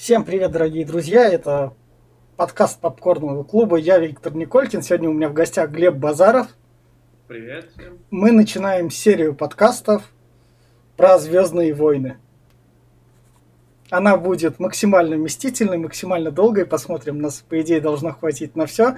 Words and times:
Всем 0.00 0.24
привет, 0.24 0.52
дорогие 0.52 0.86
друзья! 0.86 1.28
Это 1.28 1.74
подкаст 2.38 2.80
Попкорного 2.80 3.44
клуба. 3.44 3.76
Я 3.76 3.98
Виктор 3.98 4.34
Николькин. 4.34 4.80
Сегодня 4.80 5.10
у 5.10 5.12
меня 5.12 5.28
в 5.28 5.34
гостях 5.34 5.70
Глеб 5.70 5.94
Базаров. 5.96 6.46
Привет 7.28 7.68
всем. 7.76 7.98
Мы 8.10 8.32
начинаем 8.32 8.88
серию 8.88 9.34
подкастов 9.34 10.10
про 10.96 11.18
Звездные 11.18 11.74
войны. 11.74 12.16
Она 13.90 14.16
будет 14.16 14.58
максимально 14.58 15.16
вместительной, 15.16 15.76
максимально 15.76 16.30
долгой. 16.30 16.64
Посмотрим, 16.64 17.18
нас, 17.18 17.44
по 17.46 17.60
идее, 17.60 17.82
должно 17.82 18.14
хватить 18.14 18.56
на 18.56 18.64
все. 18.64 18.96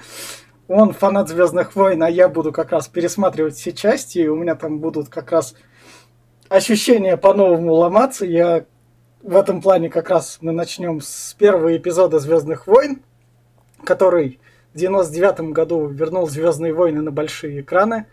Он 0.69 0.93
фанат 0.93 1.29
Звездных 1.29 1.75
войн, 1.75 2.01
а 2.05 2.09
я 2.09 2.29
буду 2.29 2.53
как 2.53 2.71
раз 2.71 2.87
пересматривать 2.87 3.57
все 3.57 3.73
части. 3.73 4.21
И 4.21 4.29
у 4.29 4.37
меня 4.37 4.55
там 4.55 4.79
будут 4.79 5.09
как 5.09 5.33
раз 5.33 5.57
ощущения 6.49 7.17
по-новому 7.17 7.73
ломаться. 7.73 8.25
Я 8.25 8.67
в 9.23 9.37
этом 9.37 9.63
плане 9.63 9.89
как 9.89 10.11
раз 10.11 10.39
мы 10.41 10.53
начнем 10.53 11.01
с 11.01 11.35
первого 11.39 11.77
эпизода 11.77 12.19
Звездных 12.19 12.67
войн, 12.67 13.03
который 13.85 14.41
в 14.75 14.79
99 14.79 15.53
году 15.53 15.87
вернул 15.87 16.29
Звездные 16.29 16.75
войны 16.75 17.03
на 17.03 17.13
большие 17.13 17.61
экраны 17.61 18.07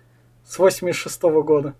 с 0.45 0.59
86 0.59 1.21
года, 1.43 1.73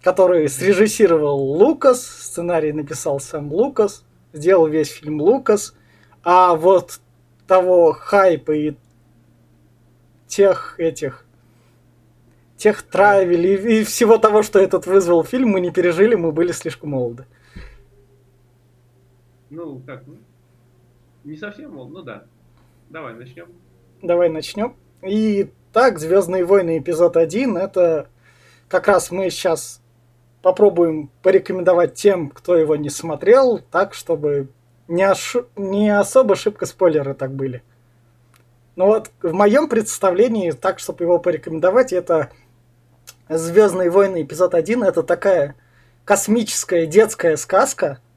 который 0.00 0.48
срежиссировал 0.48 1.38
Лукас, 1.38 2.06
сценарий 2.06 2.72
написал 2.72 3.18
сам 3.18 3.52
Лукас, 3.52 4.04
сделал 4.32 4.68
весь 4.68 4.90
фильм 4.90 5.20
Лукас, 5.20 5.74
а 6.22 6.54
вот 6.54 7.00
того 7.48 7.92
хайпа 7.92 8.52
и 8.52 8.74
тех 10.28 10.76
этих 10.78 11.26
тех 12.56 12.82
травелей 12.82 13.80
и 13.80 13.84
всего 13.84 14.18
того, 14.18 14.44
что 14.44 14.60
этот 14.60 14.86
вызвал 14.86 15.24
фильм, 15.24 15.48
мы 15.48 15.60
не 15.60 15.72
пережили, 15.72 16.14
мы 16.14 16.30
были 16.30 16.52
слишком 16.52 16.90
молоды. 16.90 17.26
Ну, 19.54 19.82
как, 19.84 20.06
ну, 20.06 20.16
не 21.24 21.36
совсем, 21.36 21.74
мол, 21.74 21.86
ну 21.86 22.00
да. 22.00 22.24
Давай 22.88 23.12
начнем. 23.12 23.48
Давай 24.00 24.30
начнем. 24.30 24.74
И 25.02 25.50
так, 25.74 25.98
Звездные 25.98 26.46
войны 26.46 26.78
эпизод 26.78 27.18
1, 27.18 27.58
это 27.58 28.08
как 28.68 28.88
раз 28.88 29.10
мы 29.10 29.28
сейчас 29.28 29.82
попробуем 30.40 31.10
порекомендовать 31.22 31.92
тем, 31.92 32.30
кто 32.30 32.56
его 32.56 32.76
не 32.76 32.88
смотрел, 32.88 33.58
так, 33.58 33.92
чтобы 33.92 34.48
не, 34.88 35.02
ош... 35.02 35.36
не 35.56 35.90
особо 35.90 36.34
шибко 36.34 36.64
спойлеры 36.64 37.12
так 37.12 37.34
были. 37.34 37.62
Ну 38.74 38.86
вот, 38.86 39.10
в 39.20 39.34
моем 39.34 39.68
представлении, 39.68 40.52
так, 40.52 40.78
чтобы 40.78 41.04
его 41.04 41.18
порекомендовать, 41.18 41.92
это 41.92 42.30
Звездные 43.28 43.90
войны 43.90 44.22
эпизод 44.22 44.54
1, 44.54 44.82
это 44.82 45.02
такая 45.02 45.56
космическая 46.06 46.86
детская 46.86 47.36
сказка– 47.36 48.00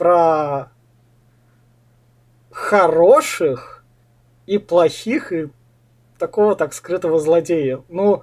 про 0.00 0.72
хороших 2.50 3.84
и 4.46 4.56
плохих, 4.56 5.30
и 5.30 5.50
такого 6.18 6.56
так 6.56 6.72
скрытого 6.72 7.18
злодея. 7.18 7.82
Ну, 7.90 8.22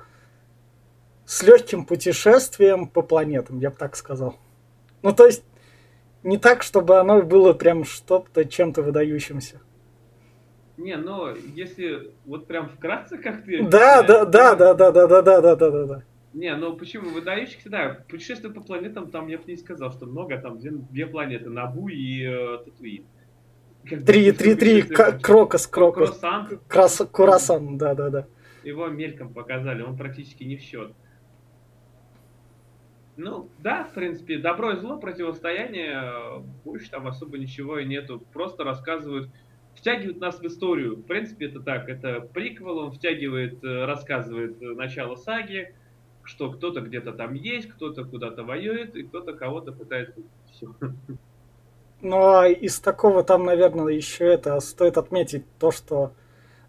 с 1.24 1.44
легким 1.44 1.86
путешествием 1.86 2.88
по 2.88 3.04
планетам, 3.04 3.60
я 3.60 3.70
бы 3.70 3.76
так 3.76 3.96
сказал. 3.96 4.38
Ну, 5.04 5.14
то 5.14 5.28
есть, 5.28 5.44
не 6.24 6.40
так, 6.40 6.64
чтобы 6.64 6.98
оно 6.98 7.22
было 7.22 7.54
прям 7.54 7.86
что-то 7.86 8.44
чем-то 8.44 8.82
выдающимся. 8.82 9.62
Не, 10.78 10.98
но 10.98 11.30
если 11.30 12.12
вот 12.26 12.48
прям 12.48 12.70
вкратце 12.70 13.20
как 13.20 13.44
ты... 13.44 13.62
Да, 13.62 14.02
да, 14.02 14.26
да, 14.26 14.56
да, 14.56 14.74
да, 14.74 14.92
да, 14.92 15.06
да, 15.06 15.22
да, 15.22 15.42
да, 15.42 15.56
да, 15.56 15.70
да, 15.70 15.86
да. 15.86 16.04
Не, 16.38 16.56
ну 16.56 16.78
почему? 16.78 17.10
Выдающихся, 17.10 17.68
да. 17.68 18.06
Путешествие 18.08 18.54
по 18.54 18.62
планетам, 18.62 19.10
там 19.10 19.28
я 19.28 19.40
бы 19.40 19.46
не 19.48 19.58
сказал, 19.58 19.92
что 19.92 20.06
много. 20.06 20.40
Там 20.40 20.60
две, 20.60 20.70
две 20.70 21.08
планеты, 21.08 21.50
Набу 21.50 21.88
и 21.88 22.24
э, 22.24 22.60
Татуин. 22.64 23.06
Три, 23.84 24.32
три, 24.34 24.54
три, 24.54 24.84
Крокос, 24.84 25.66
Крокос. 25.66 26.20
Круасан. 26.20 26.60
Крас, 26.68 27.02
Курасан, 27.12 27.80
да, 27.80 27.96
да, 27.96 28.10
да. 28.12 28.28
Его 28.64 28.88
мельком 28.88 29.34
показали, 29.34 29.82
он 29.82 29.98
практически 29.98 30.44
не 30.44 30.58
в 30.58 30.62
счет. 30.62 30.92
Ну, 33.16 33.50
да, 33.58 33.86
в 33.86 33.94
принципе, 33.96 34.38
добро 34.38 34.74
и 34.74 34.76
зло, 34.76 35.00
противостояние, 35.00 36.44
больше 36.64 36.92
там 36.92 37.08
особо 37.08 37.40
ничего 37.40 37.80
и 37.80 37.86
нету. 37.86 38.22
Просто 38.32 38.64
рассказывают, 38.64 39.32
втягивают 39.74 40.20
нас 40.20 40.40
в 40.40 40.46
историю. 40.46 40.98
В 40.98 41.02
принципе, 41.02 41.48
это 41.48 41.62
так, 41.62 41.90
это 41.90 42.20
приквел, 42.22 42.78
он 42.78 42.92
втягивает, 42.92 43.64
э, 43.64 43.86
рассказывает 43.86 44.62
начало 44.62 45.16
саги, 45.16 45.74
что 46.28 46.52
кто-то 46.52 46.82
где-то 46.82 47.14
там 47.14 47.34
есть, 47.34 47.70
кто-то 47.70 48.04
куда-то 48.04 48.44
воюет, 48.44 48.96
и 48.96 49.04
кто-то 49.04 49.34
кого-то 49.34 49.72
пытается... 49.72 50.14
Все. 50.52 50.68
Ну, 52.02 52.18
а 52.18 52.48
из 52.48 52.80
такого 52.80 53.24
там, 53.24 53.46
наверное, 53.46 53.94
еще 53.94 54.26
это 54.26 54.60
стоит 54.60 54.98
отметить 54.98 55.46
то, 55.58 55.72
что 55.72 56.14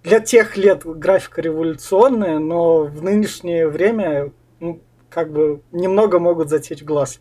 для 0.03 0.21
тех 0.21 0.57
лет 0.57 0.87
графика 0.87 1.43
революционная, 1.43 2.39
но 2.39 2.85
в 2.85 3.03
нынешнее 3.03 3.69
время 3.69 4.33
ну, 4.61 4.81
как 5.11 5.33
бы 5.33 5.61
немного 5.73 6.19
могут 6.19 6.49
затечь 6.49 6.83
глаз. 6.83 7.21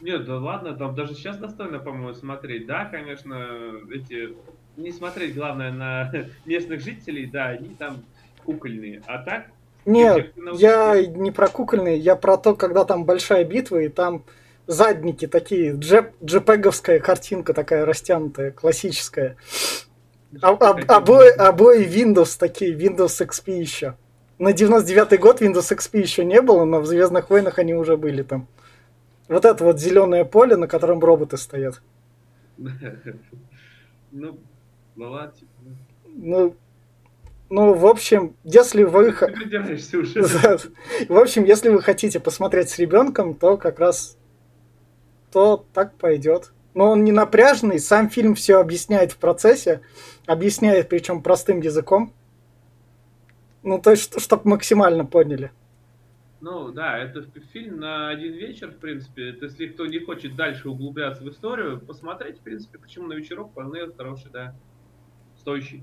Нет, 0.00 0.24
да 0.24 0.38
ладно, 0.38 0.74
там 0.74 0.94
даже 0.94 1.14
сейчас 1.14 1.36
достойно, 1.36 1.78
по-моему, 1.78 2.14
смотреть. 2.14 2.66
Да, 2.66 2.86
конечно, 2.86 3.46
эти... 3.92 4.34
Не 4.76 4.92
смотреть, 4.92 5.34
главное, 5.34 5.72
на 5.72 6.10
местных 6.46 6.80
жителей, 6.80 7.26
да, 7.26 7.48
они 7.48 7.74
там 7.74 8.02
кукольные. 8.44 9.02
А 9.06 9.18
так, 9.18 9.50
нет, 9.86 10.32
я 10.54 11.00
не 11.06 11.30
про 11.30 11.48
кукольные, 11.48 11.98
я 11.98 12.16
про 12.16 12.36
то, 12.36 12.54
когда 12.54 12.84
там 12.84 13.04
большая 13.04 13.44
битва, 13.44 13.78
и 13.78 13.88
там 13.88 14.24
задники 14.66 15.26
такие, 15.26 15.72
джеп, 15.72 16.12
джепеговская 16.22 17.00
картинка 17.00 17.54
такая 17.54 17.84
растянутая, 17.84 18.50
классическая. 18.52 19.36
А, 20.42 20.50
об, 20.50 20.80
обои, 20.88 21.30
обои 21.30 21.86
Windows 21.86 22.38
такие, 22.38 22.76
Windows 22.76 23.26
XP 23.26 23.52
еще. 23.52 23.96
На 24.38 24.52
99-й 24.52 25.18
год 25.18 25.42
Windows 25.42 25.76
XP 25.76 26.00
еще 26.00 26.24
не 26.24 26.40
было, 26.40 26.64
но 26.64 26.80
в 26.80 26.86
Звездных 26.86 27.30
войнах 27.30 27.58
они 27.58 27.74
уже 27.74 27.96
были 27.96 28.22
там. 28.22 28.46
Вот 29.28 29.44
это 29.44 29.62
вот 29.64 29.78
зеленое 29.78 30.24
поле, 30.24 30.56
на 30.56 30.66
котором 30.66 31.00
роботы 31.00 31.36
стоят. 31.36 31.82
Ну, 34.12 34.40
ладно. 34.96 35.32
Ну, 36.04 36.56
ну, 37.50 37.74
в 37.74 37.84
общем, 37.84 38.36
если 38.44 38.84
вы... 38.84 39.10
В 41.08 41.18
общем, 41.18 41.44
если 41.44 41.68
вы 41.68 41.82
хотите 41.82 42.20
посмотреть 42.20 42.70
с 42.70 42.78
ребенком, 42.78 43.34
то 43.34 43.56
как 43.56 43.80
раз 43.80 44.16
то 45.32 45.66
так 45.74 45.96
пойдет. 45.96 46.52
Но 46.74 46.92
он 46.92 47.02
не 47.02 47.10
напряженный, 47.10 47.80
сам 47.80 48.08
фильм 48.08 48.36
все 48.36 48.60
объясняет 48.60 49.10
в 49.10 49.16
процессе, 49.18 49.80
объясняет 50.26 50.88
причем 50.88 51.22
простым 51.22 51.60
языком. 51.60 52.14
Ну, 53.64 53.80
то 53.80 53.90
есть, 53.90 54.20
чтобы 54.20 54.48
максимально 54.48 55.04
поняли. 55.04 55.50
Ну, 56.40 56.70
да, 56.70 56.98
это 56.98 57.22
фильм 57.52 57.80
на 57.80 58.10
один 58.10 58.32
вечер, 58.32 58.70
в 58.70 58.76
принципе. 58.76 59.30
Это, 59.30 59.46
если 59.46 59.66
кто 59.66 59.86
не 59.86 59.98
хочет 59.98 60.36
дальше 60.36 60.68
углубляться 60.68 61.24
в 61.24 61.28
историю, 61.28 61.80
посмотреть, 61.80 62.38
в 62.38 62.42
принципе, 62.42 62.78
почему 62.78 63.08
на 63.08 63.14
вечерок 63.14 63.50
вполне 63.50 63.86
хороший, 63.94 64.30
да, 64.30 64.54
стоящий. 65.36 65.82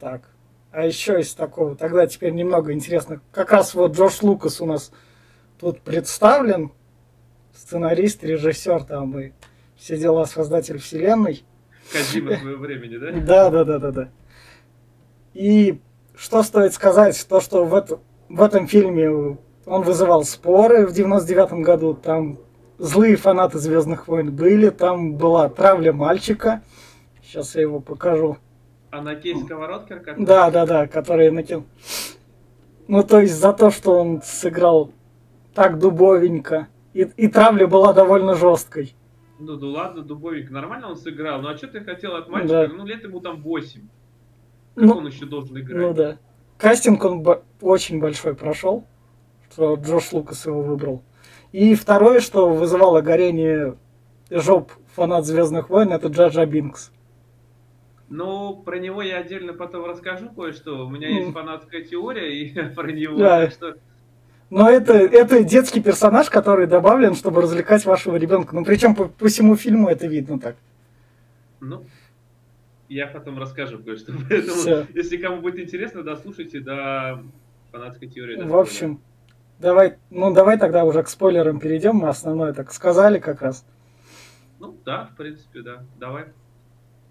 Так. 0.00 0.30
А 0.72 0.84
еще 0.84 1.20
из 1.20 1.32
такого, 1.34 1.76
тогда 1.76 2.06
теперь 2.06 2.32
немного 2.32 2.72
интересно. 2.72 3.20
Как 3.32 3.52
раз 3.52 3.74
вот 3.74 3.92
Джордж 3.92 4.18
Лукас 4.22 4.60
у 4.60 4.66
нас 4.66 4.90
тут 5.58 5.80
представлен. 5.80 6.72
Сценарист, 7.54 8.24
режиссер 8.24 8.82
там 8.82 9.16
и 9.18 9.32
все 9.76 9.96
дела, 9.96 10.24
создатель 10.26 10.78
вселенной. 10.78 11.44
Кадима 11.92 12.36
своего 12.36 12.58
времени, 12.58 12.96
да? 12.96 13.12
Да, 13.12 13.50
да, 13.50 13.64
да, 13.64 13.78
да, 13.78 13.90
да. 13.92 14.08
И 15.34 15.80
что 16.16 16.42
стоит 16.42 16.72
сказать, 16.74 17.24
то, 17.28 17.40
что 17.40 17.64
в, 17.64 17.74
это, 17.74 17.98
в 18.28 18.42
этом 18.42 18.66
фильме 18.66 19.36
он 19.66 19.82
вызывал 19.82 20.24
споры 20.24 20.86
в 20.86 20.92
99 20.92 21.64
году, 21.64 21.94
там 21.94 22.38
злые 22.78 23.16
фанаты 23.16 23.58
Звездных 23.58 24.08
войн 24.08 24.34
были, 24.34 24.70
там 24.70 25.14
была 25.14 25.48
травля 25.48 25.92
мальчика. 25.92 26.62
Сейчас 27.22 27.54
я 27.54 27.62
его 27.62 27.80
покажу. 27.80 28.38
А 28.94 29.02
на 29.02 29.16
кейс 29.16 29.42
сковородка? 29.42 30.00
Да, 30.16 30.52
да, 30.52 30.66
да, 30.66 30.86
который 30.86 31.28
накинул. 31.32 31.64
Ну, 32.86 33.02
то 33.02 33.20
есть 33.20 33.34
за 33.34 33.52
то, 33.52 33.72
что 33.72 33.98
он 33.98 34.22
сыграл 34.22 34.92
так 35.52 35.80
дубовенько. 35.80 36.68
И, 36.92 37.00
и 37.00 37.26
травля 37.26 37.66
была 37.66 37.92
довольно 37.92 38.36
жесткой. 38.36 38.94
Ну, 39.40 39.56
да 39.56 39.66
ладно, 39.66 40.02
дубовенько. 40.02 40.52
Нормально 40.52 40.90
он 40.90 40.96
сыграл. 40.96 41.42
Ну, 41.42 41.48
а 41.48 41.56
что 41.56 41.66
ты 41.66 41.80
хотел 41.80 42.14
от 42.14 42.28
мальчика? 42.28 42.68
Да. 42.68 42.72
Ну, 42.72 42.86
лет 42.86 43.02
ему 43.02 43.18
там 43.18 43.42
8. 43.42 43.80
Как 43.80 44.84
ну, 44.84 44.92
он 44.94 45.08
еще 45.08 45.26
должен 45.26 45.58
играть? 45.58 45.76
Ну, 45.76 45.92
да. 45.92 46.18
Кастинг 46.56 47.04
он 47.04 47.22
бо- 47.22 47.42
очень 47.60 47.98
большой 47.98 48.36
прошел, 48.36 48.86
что 49.50 49.74
Джош 49.74 50.12
Лукас 50.12 50.46
его 50.46 50.62
выбрал. 50.62 51.02
И 51.50 51.74
второе, 51.74 52.20
что 52.20 52.48
вызывало 52.48 53.00
горение 53.00 53.76
жоп 54.30 54.70
фанат 54.94 55.26
Звездных 55.26 55.68
войн, 55.68 55.92
это 55.92 56.06
Джаджа 56.06 56.46
Бинкс. 56.46 56.92
Ну, 58.14 58.62
про 58.62 58.78
него 58.78 59.02
я 59.02 59.18
отдельно 59.18 59.54
потом 59.54 59.86
расскажу 59.86 60.30
кое-что. 60.30 60.86
У 60.86 60.88
меня 60.88 61.08
есть 61.08 61.32
фанатская 61.32 61.82
теория 61.82 62.32
и 62.32 62.74
про 62.76 62.92
него. 62.92 63.18
Да. 63.18 63.50
Что... 63.50 63.74
Но 64.50 64.70
это, 64.70 64.92
это 64.92 65.42
детский 65.42 65.82
персонаж, 65.82 66.30
который 66.30 66.68
добавлен, 66.68 67.16
чтобы 67.16 67.42
развлекать 67.42 67.84
вашего 67.84 68.14
ребенка. 68.14 68.54
Ну, 68.54 68.64
причем 68.64 68.94
по, 68.94 69.06
по 69.06 69.26
всему 69.26 69.56
фильму 69.56 69.88
это 69.88 70.06
видно 70.06 70.38
так. 70.38 70.54
Ну, 71.58 71.84
я 72.88 73.08
потом 73.08 73.36
расскажу 73.36 73.82
кое-что. 73.82 74.12
Поэтому, 74.28 74.58
Все. 74.58 74.86
если 74.94 75.16
кому 75.16 75.40
будет 75.40 75.58
интересно, 75.58 76.04
дослушайте 76.04 76.60
до 76.60 77.20
фанатской 77.72 78.06
теории. 78.06 78.40
В 78.40 78.56
общем, 78.56 79.00
давай, 79.58 79.96
ну 80.10 80.32
давай 80.32 80.56
тогда 80.56 80.84
уже 80.84 81.02
к 81.02 81.08
спойлерам 81.08 81.58
перейдем. 81.58 81.96
Мы 81.96 82.08
основное 82.08 82.52
так 82.52 82.72
сказали 82.72 83.18
как 83.18 83.42
раз. 83.42 83.66
Ну 84.60 84.78
да, 84.84 85.06
в 85.12 85.16
принципе, 85.16 85.62
да. 85.62 85.84
Давай. 85.98 86.26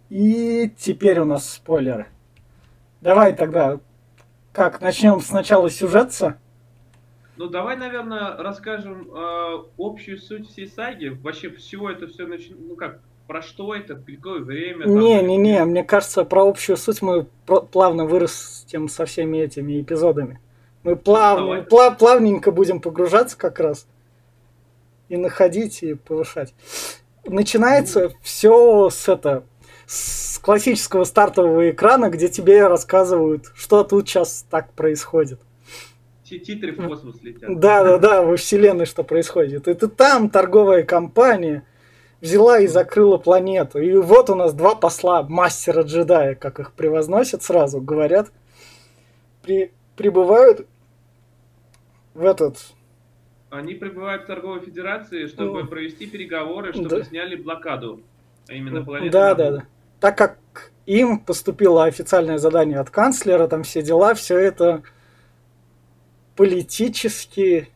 И 0.09 0.71
теперь 0.77 1.19
у 1.19 1.25
нас 1.25 1.49
спойлеры. 1.49 2.07
Давай 3.01 3.35
тогда, 3.35 3.79
как, 4.51 4.81
начнем 4.81 5.19
сначала 5.19 5.69
сюжетца? 5.69 6.37
Ну, 7.35 7.47
давай, 7.49 7.75
наверное, 7.75 8.37
расскажем 8.37 9.09
э, 9.11 9.63
общую 9.77 10.19
суть 10.19 10.49
всей 10.49 10.67
саги. 10.67 11.07
Вообще, 11.07 11.49
всего 11.49 11.89
это 11.89 12.07
все 12.07 12.27
начнем, 12.27 12.57
ну 12.67 12.75
как, 12.75 12.99
про 13.27 13.41
что 13.41 13.73
это, 13.73 13.95
какое 13.95 14.41
время? 14.41 14.85
Не, 14.85 15.17
там... 15.17 15.27
не, 15.27 15.37
не, 15.37 15.65
мне 15.65 15.83
кажется, 15.83 16.23
про 16.23 16.47
общую 16.47 16.77
суть 16.77 17.01
мы 17.01 17.25
плавно 17.45 18.05
вырастем 18.05 18.87
со 18.87 19.05
всеми 19.05 19.37
этими 19.37 19.81
эпизодами. 19.81 20.39
Мы 20.83 20.95
плавно, 20.95 21.63
плав, 21.63 21.97
плавненько 21.97 22.51
будем 22.51 22.79
погружаться 22.79 23.37
как 23.37 23.59
раз 23.59 23.87
и 25.09 25.17
находить 25.17 25.81
и 25.81 25.95
повышать. 25.95 26.53
Начинается 27.25 28.09
ну... 28.09 28.15
все 28.21 28.89
с 28.89 29.07
это 29.07 29.43
с 29.85 30.39
классического 30.39 31.03
стартового 31.03 31.69
экрана, 31.69 32.09
где 32.09 32.27
тебе 32.27 32.67
рассказывают, 32.67 33.51
что 33.55 33.83
тут 33.83 34.07
сейчас 34.07 34.45
так 34.49 34.73
происходит. 34.73 35.39
Титры 36.23 36.71
в 36.71 36.87
космос 36.87 37.21
летят. 37.21 37.59
Да, 37.59 37.83
да, 37.83 37.97
да, 37.99 38.21
во 38.23 38.37
вселенной 38.37 38.85
что 38.85 39.03
происходит. 39.03 39.67
Это 39.67 39.87
там 39.87 40.31
торговая 40.31 40.83
компания 40.83 41.63
взяла 42.21 42.59
и 42.59 42.65
закрыла 42.65 43.17
планету. 43.17 43.79
И 43.79 43.95
вот 43.97 44.31
у 44.31 44.35
нас 44.35 44.53
два 44.53 44.73
посла 44.73 45.21
мастера 45.23 45.83
джедая, 45.83 46.33
как 46.33 46.59
их 46.59 46.73
превозносят 46.73 47.43
сразу, 47.43 47.81
говорят, 47.81 48.31
при, 49.43 49.71
прибывают 49.95 50.65
в 52.15 52.25
этот... 52.25 52.57
Они 53.51 53.75
прибывают 53.75 54.23
в 54.23 54.25
торговой 54.25 54.61
федерации, 54.61 55.27
чтобы 55.27 55.61
ну, 55.61 55.67
провести 55.67 56.07
переговоры, 56.07 56.73
чтобы 56.73 56.89
да. 56.89 57.03
сняли 57.03 57.35
блокаду. 57.35 58.01
А 58.49 58.53
именно 58.53 58.83
планету. 58.83 59.11
Да, 59.11 59.35
да, 59.35 59.51
да 59.51 59.67
так 60.03 60.17
как 60.17 60.37
им 60.85 61.17
поступило 61.17 61.85
официальное 61.85 62.37
задание 62.37 62.77
от 62.79 62.89
канцлера, 62.89 63.47
там 63.47 63.63
все 63.63 63.81
дела, 63.81 64.13
все 64.15 64.37
это 64.37 64.83
политически 66.35 67.69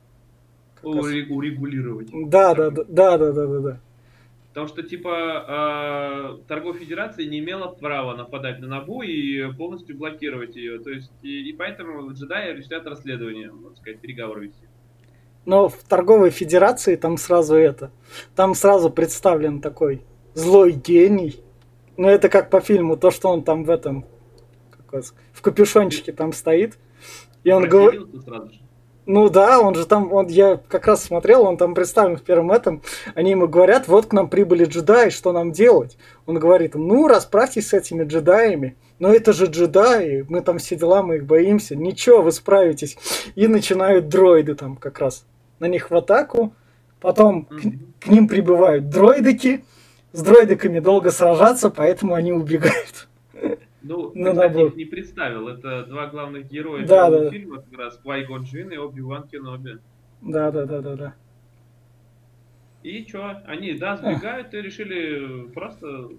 урегулировать. 0.83 2.09
Да, 2.29 2.53
да, 2.53 2.69
да, 2.69 2.83
да, 2.89 3.17
да, 3.17 3.31
да, 3.31 3.59
да. 3.59 3.79
Потому 4.49 4.67
что, 4.67 4.83
типа, 4.83 6.35
э, 6.41 6.47
торговая 6.49 6.77
федерация 6.77 7.25
не 7.27 7.39
имела 7.39 7.67
права 7.67 8.13
нападать 8.13 8.59
на 8.59 8.67
Набу 8.67 9.03
и 9.03 9.49
полностью 9.53 9.97
блокировать 9.97 10.57
ее. 10.57 10.79
То 10.79 10.89
есть, 10.89 11.13
и, 11.21 11.49
и 11.49 11.53
поэтому 11.53 12.11
джедаи 12.11 12.51
решают 12.57 12.85
расследование, 12.87 13.53
можно 13.53 13.77
сказать, 13.77 14.01
переговоры 14.01 14.47
вести. 14.47 14.67
Но 15.45 15.69
в 15.69 15.81
торговой 15.87 16.31
федерации 16.31 16.97
там 16.97 17.15
сразу 17.15 17.55
это. 17.55 17.89
Там 18.35 18.53
сразу 18.53 18.89
представлен 18.89 19.61
такой 19.61 20.01
злой 20.33 20.73
гений, 20.73 21.41
ну, 21.97 22.07
это 22.07 22.29
как 22.29 22.49
по 22.49 22.61
фильму, 22.61 22.95
то, 22.95 23.11
что 23.11 23.29
он 23.29 23.43
там 23.43 23.63
в 23.63 23.69
этом, 23.69 24.05
как 24.89 25.03
в 25.33 25.41
капюшончике 25.41 26.13
там 26.13 26.31
стоит. 26.33 26.77
И 27.43 27.51
он 27.51 27.67
говорит... 27.67 28.03
Ну 29.07 29.29
да, 29.29 29.61
он 29.61 29.73
же 29.73 29.85
там, 29.85 30.11
он, 30.11 30.27
я 30.27 30.59
как 30.67 30.85
раз 30.85 31.05
смотрел, 31.05 31.43
он 31.43 31.55
там 31.55 31.73
представлен 31.73 32.17
в 32.17 32.23
первом 32.23 32.51
этом. 32.51 32.81
Они 33.15 33.31
ему 33.31 33.47
говорят, 33.47 33.87
вот 33.87 34.07
к 34.07 34.11
нам 34.11 34.29
прибыли 34.29 34.65
джедаи, 34.65 35.11
что 35.11 35.31
нам 35.31 35.53
делать? 35.53 35.97
Он 36.25 36.37
говорит, 36.37 36.75
ну 36.75 37.07
расправьтесь 37.07 37.69
с 37.69 37.73
этими 37.73 38.03
джедаями. 38.03 38.75
Но 38.99 39.13
это 39.13 39.31
же 39.31 39.45
джедаи, 39.45 40.25
мы 40.27 40.41
там 40.41 40.57
все 40.57 40.75
дела, 40.75 41.03
мы 41.03 41.17
их 41.17 41.25
боимся. 41.25 41.73
Ничего, 41.77 42.21
вы 42.21 42.33
справитесь. 42.33 42.97
И 43.35 43.47
начинают 43.47 44.09
дроиды 44.09 44.55
там 44.55 44.75
как 44.75 44.99
раз 44.99 45.25
на 45.59 45.67
них 45.67 45.89
в 45.89 45.95
атаку. 45.95 46.53
Потом 46.99 47.45
к, 47.45 47.61
к 48.01 48.07
ним 48.07 48.27
прибывают 48.27 48.89
дроидики, 48.89 49.63
с 50.11 50.21
дроидиками 50.21 50.79
долго 50.79 51.11
сражаться, 51.11 51.69
поэтому 51.69 52.13
они 52.13 52.31
убегают. 52.31 53.07
Ну, 53.81 54.11
ну 54.15 54.31
кстати, 54.31 54.67
их 54.67 54.75
не 54.75 54.85
представил. 54.85 55.47
Это 55.47 55.85
два 55.85 56.07
главных 56.07 56.47
героя 56.47 56.85
да, 56.85 57.09
да, 57.09 57.29
фильма, 57.29 57.61
как 57.61 57.79
раз 57.79 57.97
Квай 57.97 58.25
Гон 58.25 58.43
Джин 58.43 58.71
и 58.71 58.77
Оби-Ван 58.77 59.27
Кеноби. 59.27 59.79
Да, 60.21 60.51
да, 60.51 60.65
да, 60.65 60.81
да, 60.81 60.95
да. 60.95 61.13
И 62.83 63.05
что? 63.07 63.43
Они, 63.45 63.73
да, 63.73 63.97
сбегают 63.97 64.53
и 64.53 64.61
решили 64.61 65.49
просто 65.53 66.09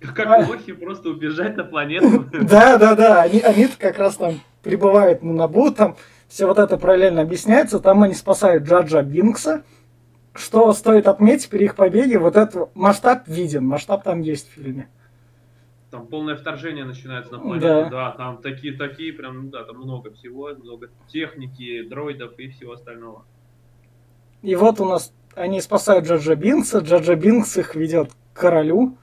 как 0.14 0.26
а... 0.26 0.46
лохи 0.48 0.72
просто 0.72 1.10
убежать 1.10 1.56
на 1.56 1.64
планету. 1.64 2.26
Да, 2.32 2.78
да, 2.78 2.94
да. 2.94 3.22
Они, 3.22 3.40
они 3.40 3.66
как 3.78 3.98
раз 3.98 4.16
там 4.16 4.40
прибывают 4.62 5.22
на 5.22 5.32
Набу, 5.32 5.70
там 5.70 5.96
все 6.28 6.46
вот 6.46 6.58
это 6.58 6.76
параллельно 6.76 7.22
объясняется. 7.22 7.80
Там 7.80 8.02
они 8.02 8.14
спасают 8.14 8.64
Джаджа 8.64 9.02
Бинкса, 9.02 9.64
что 10.34 10.72
стоит 10.72 11.08
отметить 11.08 11.48
при 11.48 11.64
их 11.64 11.76
побеге, 11.76 12.18
вот 12.18 12.36
этот 12.36 12.74
масштаб 12.74 13.26
виден, 13.26 13.64
масштаб 13.64 14.04
там 14.04 14.20
есть 14.20 14.48
в 14.48 14.52
фильме. 14.52 14.88
Там 15.90 16.06
полное 16.06 16.36
вторжение 16.36 16.84
начинается 16.84 17.32
на 17.32 17.40
планету, 17.40 17.66
да, 17.66 17.90
да 17.90 18.10
там 18.12 18.38
такие, 18.38 18.76
такие, 18.76 19.12
прям, 19.12 19.44
ну 19.44 19.50
да, 19.50 19.64
там 19.64 19.78
много 19.78 20.12
всего, 20.12 20.50
много 20.54 20.88
техники, 21.08 21.82
дроидов 21.82 22.38
и 22.38 22.48
всего 22.48 22.74
остального. 22.74 23.24
И 24.42 24.54
вот 24.54 24.80
у 24.80 24.84
нас 24.84 25.12
они 25.34 25.60
спасают 25.60 26.06
Джаджа 26.06 26.36
Бинкса, 26.36 26.78
Джаджа 26.78 27.16
Бинкс 27.16 27.56
их 27.56 27.74
ведет 27.74 28.12
к 28.32 28.40
королю, 28.40 28.96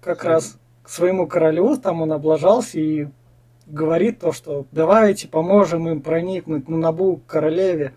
как 0.00 0.18
Кстати. 0.18 0.32
раз 0.32 0.58
к 0.82 0.88
своему 0.88 1.26
королю, 1.26 1.76
там 1.76 2.00
он 2.00 2.12
облажался 2.12 2.80
и 2.80 3.08
говорит 3.66 4.20
то, 4.20 4.32
что 4.32 4.66
давайте 4.72 5.28
поможем 5.28 5.88
им 5.88 6.00
проникнуть 6.00 6.68
на 6.68 6.78
Набу 6.78 7.18
к 7.18 7.26
королеве 7.26 7.94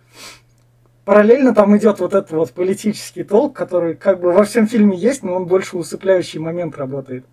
параллельно 1.05 1.53
там 1.53 1.77
идет 1.77 1.99
вот 1.99 2.13
этот 2.13 2.31
вот 2.31 2.51
политический 2.51 3.23
толк, 3.23 3.55
который 3.55 3.95
как 3.95 4.19
бы 4.19 4.31
во 4.31 4.43
всем 4.43 4.67
фильме 4.67 4.97
есть, 4.97 5.23
но 5.23 5.35
он 5.35 5.45
больше 5.45 5.77
усыпляющий 5.77 6.39
момент 6.39 6.77
работает. 6.77 7.25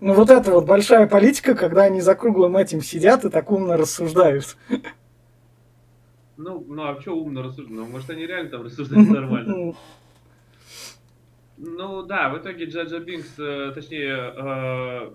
Ну 0.00 0.12
вот 0.12 0.30
это 0.30 0.52
вот 0.52 0.66
большая 0.66 1.06
политика, 1.06 1.54
когда 1.54 1.84
они 1.84 2.02
за 2.02 2.14
круглым 2.14 2.56
этим 2.56 2.82
сидят 2.82 3.24
и 3.24 3.30
так 3.30 3.50
умно 3.50 3.76
рассуждают. 3.76 4.56
Ну, 6.36 6.64
ну 6.68 6.82
а 6.82 7.00
что 7.00 7.16
умно 7.16 7.42
рассуждать? 7.42 7.74
Ну, 7.74 7.86
может, 7.86 8.10
они 8.10 8.26
реально 8.26 8.50
там 8.50 8.62
рассуждают 8.62 9.08
нормально. 9.08 9.74
Ну 11.56 12.02
да, 12.02 12.30
в 12.30 12.38
итоге 12.38 12.64
Джаджа 12.64 12.98
Бинкс, 12.98 13.38
э, 13.38 13.70
точнее, 13.72 14.34
э, 14.36 15.10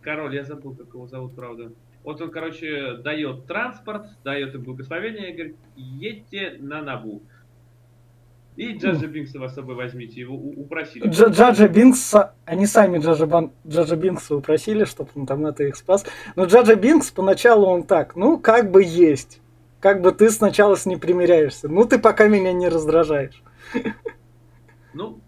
король, 0.00 0.34
я 0.34 0.44
забыл, 0.44 0.76
как 0.76 0.86
его 0.94 1.08
зовут, 1.08 1.34
правда. 1.34 1.72
Вот 2.04 2.20
он, 2.20 2.30
короче, 2.30 2.94
дает 2.96 3.46
транспорт, 3.46 4.06
дает 4.24 4.54
им 4.54 4.62
благословение 4.62 5.30
и 5.30 5.34
говорит, 5.34 5.56
едьте 5.76 6.56
на 6.58 6.82
Набу. 6.82 7.22
И 8.56 8.76
Джаджа 8.76 9.06
Бинкса 9.06 9.38
вас 9.38 9.52
с 9.52 9.54
собой 9.54 9.76
возьмите, 9.76 10.20
его 10.20 10.34
упросили. 10.36 11.08
Дж 11.08 11.30
Джаджа 11.30 11.68
Бинкса, 11.68 12.34
они 12.44 12.66
сами 12.66 12.98
Джаджа, 12.98 13.26
Бан... 13.26 13.52
Джаджа 13.66 13.96
Бинкса 13.96 14.36
упросили, 14.36 14.84
чтобы 14.84 15.10
он 15.14 15.26
там 15.26 15.46
это 15.46 15.64
их 15.64 15.76
спас. 15.76 16.04
Но 16.36 16.44
Джаджа 16.44 16.74
Бинкс 16.74 17.10
поначалу 17.10 17.66
он 17.66 17.84
так, 17.84 18.14
ну, 18.14 18.38
как 18.38 18.70
бы 18.70 18.82
есть. 18.82 19.40
Как 19.80 20.02
бы 20.02 20.12
ты 20.12 20.28
сначала 20.30 20.76
с 20.76 20.84
ним 20.84 21.00
примиряешься. 21.00 21.68
Ну, 21.68 21.86
ты 21.86 21.98
пока 21.98 22.28
меня 22.28 22.52
не 22.52 22.68
раздражаешь. 22.68 23.42
Ну, 24.94 25.20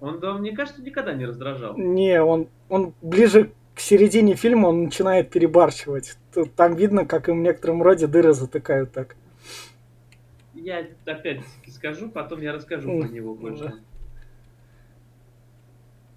он, 0.00 0.20
да, 0.20 0.34
мне 0.34 0.52
кажется, 0.52 0.80
никогда 0.82 1.12
не 1.12 1.26
раздражал. 1.26 1.76
Не, 1.76 2.22
он, 2.22 2.46
он 2.68 2.94
ближе 3.02 3.50
к 3.80 3.82
середине 3.82 4.34
фильма 4.34 4.66
он 4.66 4.84
начинает 4.84 5.30
перебарщивать. 5.30 6.18
Там 6.54 6.76
видно, 6.76 7.06
как 7.06 7.30
им 7.30 7.38
в 7.38 7.42
некотором 7.42 7.82
роде 7.82 8.06
дыры 8.06 8.34
затыкают 8.34 8.92
так. 8.92 9.16
Я 10.52 10.86
опять 11.06 11.40
скажу, 11.66 12.10
потом 12.10 12.42
я 12.42 12.52
расскажу 12.52 13.00
про 13.00 13.08
него 13.08 13.34
больше. 13.34 13.72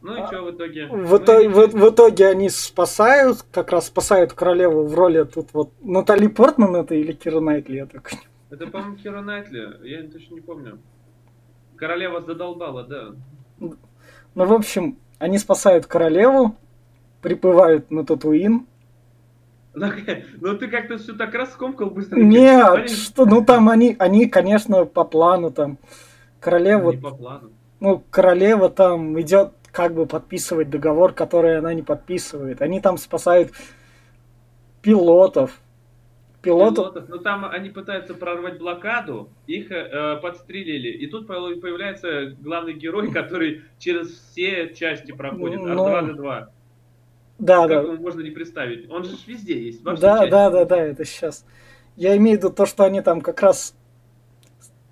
Ну 0.01 0.13
и 0.13 0.19
а, 0.19 0.27
что 0.27 0.41
в 0.41 0.51
итоге? 0.51 0.87
В, 0.87 1.17
итоге 1.17 1.47
в, 1.47 1.67
в 1.67 1.89
итоге 1.89 2.27
они 2.27 2.49
спасают, 2.49 3.45
как 3.49 3.71
раз 3.71 3.87
спасают 3.87 4.33
королеву 4.33 4.85
в 4.85 4.93
роли 4.93 5.23
тут 5.23 5.53
вот 5.53 5.71
Натали 5.81 6.27
Портман 6.27 6.75
это 6.75 6.95
или 6.95 7.13
Кира 7.13 7.39
Найтли, 7.39 7.77
я 7.77 7.85
так 7.85 8.11
Это, 8.49 8.67
по-моему, 8.67 8.97
Кира 8.97 9.21
Найтли, 9.21 9.87
я 9.87 10.03
точно 10.09 10.35
не 10.35 10.41
помню. 10.41 10.79
Королева 11.77 12.19
задолбала, 12.19 12.83
да. 12.83 13.15
Ну, 13.57 13.77
в 14.35 14.51
общем, 14.51 14.97
они 15.17 15.37
спасают 15.37 15.85
королеву, 15.85 16.57
приплывают 17.23 17.89
на 17.89 18.05
Татуин. 18.05 18.67
Ну 19.73 20.57
ты 20.57 20.67
как-то 20.67 20.99
все 20.99 21.13
так 21.13 21.33
раскомкал 21.33 21.89
быстро. 21.89 22.19
Нет, 22.19 22.91
что, 22.91 23.25
ну 23.25 23.43
там 23.43 23.69
они, 23.69 23.95
они, 23.97 24.27
конечно, 24.27 24.85
по 24.85 25.03
плану 25.03 25.49
там. 25.49 25.79
Королева... 26.39 26.91
Не 26.91 26.97
по 26.97 27.11
плану. 27.11 27.51
Ну, 27.79 28.03
королева 28.11 28.69
там 28.69 29.19
идет 29.19 29.53
как 29.71 29.95
бы 29.95 30.05
подписывать 30.05 30.69
договор, 30.69 31.13
который 31.13 31.57
она 31.57 31.73
не 31.73 31.81
подписывает. 31.81 32.61
Они 32.61 32.79
там 32.79 32.97
спасают 32.97 33.51
пилотов. 34.81 35.59
пилотов. 36.41 36.93
пилотов. 36.93 37.09
Но 37.09 37.17
там 37.17 37.45
они 37.45 37.69
пытаются 37.69 38.13
прорвать 38.13 38.59
блокаду, 38.59 39.29
их 39.47 39.71
э, 39.71 40.17
подстрелили. 40.21 40.89
И 40.89 41.07
тут 41.07 41.25
появляется 41.25 42.35
главный 42.39 42.73
герой, 42.73 43.11
который 43.13 43.63
через 43.79 44.09
все 44.09 44.73
части 44.75 45.11
проходит. 45.11 45.61
R2-D2. 45.61 46.47
Да, 47.39 47.67
да. 47.67 47.81
можно 47.81 48.21
не 48.21 48.31
представить? 48.31 48.89
Он 48.89 49.03
же 49.03 49.15
везде 49.25 49.61
есть. 49.61 49.83
Да, 49.83 49.95
да, 49.95 50.27
да, 50.27 50.49
да, 50.49 50.65
да, 50.65 50.77
это 50.77 51.03
сейчас. 51.05 51.45
Я 51.95 52.15
имею 52.17 52.37
в 52.37 52.43
виду 52.43 52.53
то, 52.53 52.65
что 52.65 52.83
они 52.83 53.01
там 53.01 53.21
как 53.21 53.41
раз... 53.41 53.75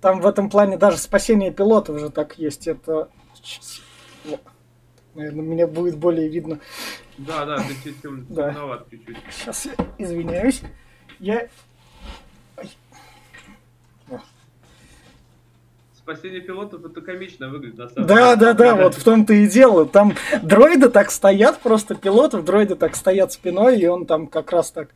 Там 0.00 0.20
в 0.20 0.26
этом 0.26 0.50
плане 0.50 0.76
даже 0.76 0.98
спасение 0.98 1.52
пилотов 1.52 1.96
уже 1.96 2.10
так 2.10 2.38
есть. 2.38 2.66
Это... 2.66 3.08
Наверное, 5.14 5.42
мне 5.44 5.66
будет 5.66 5.96
более 5.98 6.28
видно. 6.28 6.58
Да, 7.18 7.44
да, 7.44 7.56
ты 7.56 7.74
чуть 7.84 8.00
темноват 8.00 8.86
чуть-чуть. 8.90 9.16
Сейчас 9.30 9.66
я 9.66 9.72
извиняюсь. 9.98 10.62
Я... 11.20 11.48
Спасение 16.12 16.40
пилотов 16.40 16.84
это 16.84 17.00
комично 17.00 17.48
выглядит 17.48 17.78
на 17.78 17.88
самом 17.88 18.06
да, 18.06 18.14
деле. 18.14 18.36
Да, 18.36 18.52
да, 18.52 18.54
да, 18.54 18.82
вот 18.82 18.94
в 18.94 19.02
том-то 19.02 19.32
и 19.32 19.46
дело. 19.46 19.86
Там 19.86 20.14
дроиды 20.42 20.90
так 20.90 21.10
стоят, 21.10 21.58
просто 21.60 21.94
пилотов, 21.94 22.44
дроиды 22.44 22.74
так 22.74 22.96
стоят 22.96 23.32
спиной, 23.32 23.78
и 23.80 23.86
он 23.86 24.04
там 24.04 24.26
как 24.26 24.52
раз 24.52 24.70
так 24.70 24.90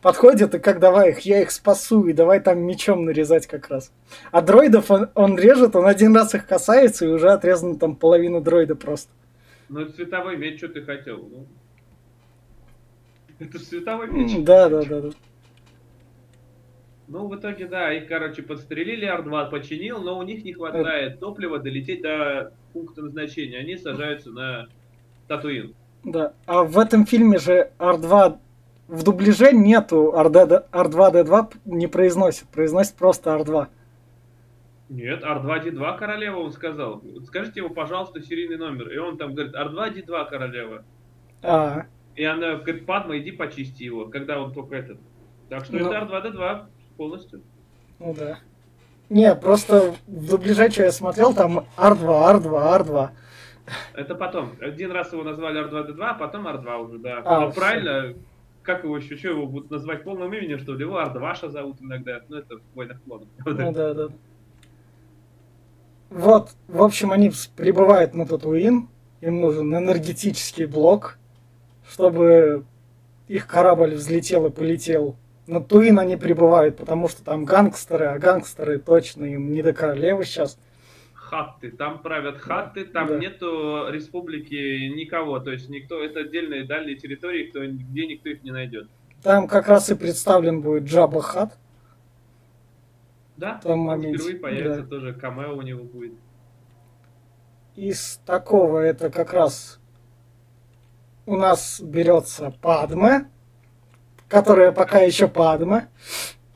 подходит, 0.00 0.54
и 0.54 0.58
как 0.58 0.80
давай 0.80 1.10
их, 1.10 1.20
я 1.20 1.42
их 1.42 1.50
спасу, 1.50 2.06
и 2.06 2.12
давай 2.12 2.40
там 2.40 2.60
мечом 2.60 3.04
нарезать 3.04 3.46
как 3.46 3.68
раз. 3.68 3.92
А 4.30 4.40
дроидов 4.40 4.90
он, 4.90 5.10
он 5.14 5.38
режет, 5.38 5.76
он 5.76 5.86
один 5.86 6.16
раз 6.16 6.34
их 6.34 6.46
касается, 6.46 7.04
и 7.04 7.08
уже 7.08 7.30
отрезана 7.30 7.76
там 7.78 7.94
половина 7.94 8.40
дроида 8.40 8.74
просто. 8.74 9.10
Ну, 9.68 9.86
световой 9.88 10.36
меч, 10.36 10.58
что 10.58 10.68
ты 10.68 10.82
хотел? 10.82 11.18
Ну, 11.18 11.46
это 13.38 13.58
световой 13.58 14.08
меч. 14.08 14.32
Да, 14.44 14.68
да, 14.68 14.82
да, 14.84 15.00
да. 15.02 15.10
Ну, 17.06 17.28
в 17.28 17.36
итоге, 17.36 17.66
да, 17.66 17.92
их, 17.92 18.08
короче, 18.08 18.42
подстрелили, 18.42 19.04
Ар-2 19.04 19.50
починил, 19.50 20.00
но 20.00 20.18
у 20.18 20.22
них 20.22 20.44
не 20.44 20.54
хватает 20.54 21.20
топлива 21.20 21.58
долететь 21.58 22.02
до 22.02 22.52
пункта 22.72 23.02
назначения. 23.02 23.58
Они 23.58 23.76
сажаются 23.76 24.30
на 24.30 24.68
Татуин. 25.28 25.74
Да, 26.02 26.32
а 26.46 26.64
в 26.64 26.78
этом 26.78 27.06
фильме 27.06 27.38
же 27.38 27.70
Ар-2 27.78 28.38
в 28.88 29.02
дубляже 29.02 29.52
нету 29.52 30.12
R2-D2 30.14 31.54
не 31.64 31.86
произносит, 31.86 32.48
произносит 32.48 32.94
просто 32.94 33.30
R2. 33.30 33.68
Нет, 34.90 35.22
R2-D2 35.22 35.98
королева, 35.98 36.38
он 36.38 36.52
сказал. 36.52 37.02
Скажите 37.26 37.60
ему, 37.60 37.70
пожалуйста, 37.70 38.20
серийный 38.20 38.58
номер. 38.58 38.90
И 38.90 38.98
он 38.98 39.16
там 39.16 39.34
говорит, 39.34 39.54
R2-D2 39.54 40.28
королева. 40.28 40.84
А. 41.42 41.86
И 42.14 42.24
она 42.24 42.56
говорит, 42.56 42.86
Падма, 42.86 43.18
иди 43.18 43.32
почисти 43.32 43.84
его, 43.84 44.06
когда 44.06 44.40
он 44.40 44.52
только 44.52 44.76
этот. 44.76 44.98
Так 45.48 45.64
что 45.64 45.76
ну, 45.76 45.90
это 45.90 46.06
R2-D2 46.06 46.66
полностью. 46.96 47.42
Ну 47.98 48.14
да. 48.14 48.38
Не, 49.10 49.34
просто 49.34 49.94
в 50.06 50.26
дубляже, 50.28 50.70
что 50.70 50.84
я 50.84 50.92
смотрел, 50.92 51.34
там 51.34 51.60
R2, 51.76 52.42
R2, 52.42 52.80
R2. 52.80 53.10
Это 53.94 54.14
потом. 54.14 54.52
Один 54.60 54.90
раз 54.92 55.12
его 55.12 55.22
назвали 55.22 55.64
R2-D2, 55.64 55.98
а 56.02 56.14
потом 56.14 56.46
R2 56.48 56.76
уже, 56.84 56.98
да. 56.98 57.22
А, 57.24 57.40
Но 57.40 57.50
все. 57.50 57.60
правильно, 57.60 58.14
как 58.62 58.84
его 58.84 58.96
еще, 58.96 59.16
что 59.16 59.28
его 59.28 59.46
будут 59.46 59.70
назвать 59.70 60.04
полным 60.04 60.32
именем, 60.32 60.58
что 60.58 60.74
ли? 60.74 60.80
Его 60.80 60.98
Ардваша 60.98 61.50
зовут 61.50 61.80
иногда. 61.80 62.20
Ну, 62.28 62.38
это 62.38 62.56
в 62.58 62.62
войнах 62.74 63.00
клонов. 63.04 63.28
Ну 63.44 63.72
да, 63.72 63.94
да. 63.94 64.08
Вот, 66.10 66.50
в 66.68 66.82
общем, 66.82 67.10
они 67.12 67.32
прибывают 67.56 68.14
на 68.14 68.26
Татуин, 68.26 68.88
им 69.20 69.40
нужен 69.40 69.74
энергетический 69.74 70.66
блок, 70.66 71.18
чтобы 71.88 72.64
их 73.26 73.46
корабль 73.46 73.94
взлетел 73.94 74.46
и 74.46 74.50
полетел. 74.50 75.16
На 75.46 75.60
Туин 75.60 75.98
они 75.98 76.16
прибывают, 76.16 76.76
потому 76.76 77.08
что 77.08 77.22
там 77.22 77.44
гангстеры, 77.44 78.06
а 78.06 78.18
гангстеры 78.18 78.78
точно 78.78 79.26
им 79.26 79.52
не 79.52 79.62
до 79.62 79.74
королевы 79.74 80.24
сейчас. 80.24 80.58
Хатты, 81.12 81.70
там 81.70 82.00
правят 82.00 82.38
хатты, 82.38 82.84
там 82.84 83.08
да. 83.08 83.18
нету 83.18 83.90
республики 83.90 84.88
никого, 84.88 85.40
то 85.40 85.50
есть 85.50 85.68
никто, 85.68 86.02
это 86.02 86.20
отдельные 86.20 86.64
дальние 86.64 86.96
территории, 86.96 87.44
кто, 87.44 87.66
где 87.66 88.06
никто 88.06 88.28
их 88.28 88.42
не 88.42 88.52
найдет. 88.52 88.88
Там 89.22 89.48
как 89.48 89.68
раз 89.68 89.90
и 89.90 89.94
представлен 89.94 90.60
будет 90.60 90.84
Джаба 90.84 91.22
Хат. 91.22 91.58
Да, 93.36 93.58
в 93.58 93.62
том 93.62 93.80
моменте. 93.80 94.18
впервые 94.18 94.36
появится 94.36 94.82
да. 94.82 94.88
тоже 94.88 95.12
камео 95.12 95.56
у 95.56 95.62
него 95.62 95.82
будет. 95.82 96.12
Из 97.74 98.20
такого 98.24 98.78
это 98.78 99.10
как 99.10 99.32
раз 99.32 99.80
у 101.26 101.36
нас 101.36 101.80
берется 101.80 102.54
Падме, 102.62 103.28
которая 104.28 104.72
пока 104.72 105.00
еще 105.00 105.28
Падме. 105.28 105.88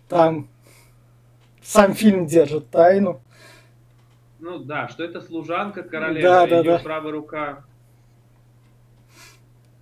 Там 0.08 0.48
сам 1.62 1.94
фильм 1.94 2.26
держит 2.26 2.70
тайну. 2.70 3.20
Ну 4.40 4.58
да, 4.58 4.88
что 4.88 5.04
это 5.04 5.20
служанка 5.20 5.82
королевы, 5.82 6.22
да, 6.22 6.46
да, 6.46 6.62
да. 6.62 6.78
правая 6.78 7.12
рука. 7.12 7.64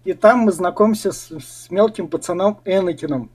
И 0.05 0.13
там 0.13 0.41
мы 0.41 0.53
знакомимся 0.53 1.13
с, 1.13 1.31
с 1.31 1.71
мелким 1.71 2.09
пацаном 2.09 2.61
Энакином, 2.65 3.31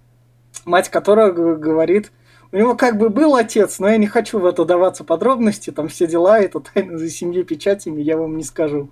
мать 0.65 0.89
которого 0.89 1.31
говорит, 1.55 2.12
у 2.51 2.58
него 2.58 2.75
как 2.75 2.98
бы 2.98 3.10
был 3.10 3.36
отец, 3.36 3.79
но 3.79 3.88
я 3.88 3.98
не 3.98 4.08
хочу 4.08 4.39
в 4.39 4.46
это 4.46 4.65
даваться 4.65 5.03
подробности, 5.03 5.70
там 5.72 5.88
все 5.88 6.08
дела, 6.08 6.39
это 6.39 6.60
тайна 6.60 6.98
за 6.98 7.10
семьей 7.10 7.43
печатями, 7.43 8.01
я 8.01 8.17
вам 8.17 8.36
не 8.38 8.43
скажу. 8.43 8.89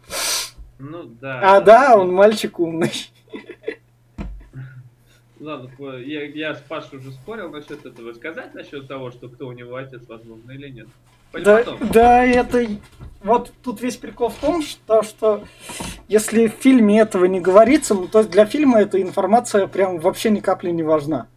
Ну 0.77 1.03
да. 1.03 1.39
А 1.41 1.61
да, 1.61 1.97
он 1.97 2.13
мальчик 2.13 2.59
умный. 2.59 2.91
Ладно, 5.39 5.69
я, 5.97 6.25
я 6.25 6.55
с 6.55 6.61
Пашей 6.61 6.99
уже 6.99 7.11
спорил 7.11 7.49
насчет 7.49 7.85
этого. 7.85 8.13
Сказать 8.13 8.53
насчет 8.53 8.87
того, 8.87 9.11
что 9.11 9.29
кто 9.29 9.47
у 9.47 9.51
него 9.53 9.75
отец, 9.75 10.01
возможно, 10.07 10.51
или 10.51 10.69
нет? 10.69 10.87
да, 11.31 11.63
да, 11.93 12.25
это... 12.25 12.65
Вот 13.21 13.51
тут 13.63 13.81
весь 13.81 13.97
прикол 13.97 14.29
в 14.29 14.35
том, 14.35 14.61
что, 14.61 15.03
что 15.03 15.43
если 16.07 16.47
в 16.47 16.53
фильме 16.53 17.01
этого 17.01 17.25
не 17.25 17.39
говорится, 17.39 17.93
ну, 17.93 18.07
то 18.07 18.23
для 18.23 18.45
фильма 18.45 18.81
эта 18.81 19.01
информация 19.01 19.67
прям 19.67 19.99
вообще 19.99 20.29
ни 20.29 20.39
капли 20.39 20.71
не 20.71 20.83
важна. 20.83 21.27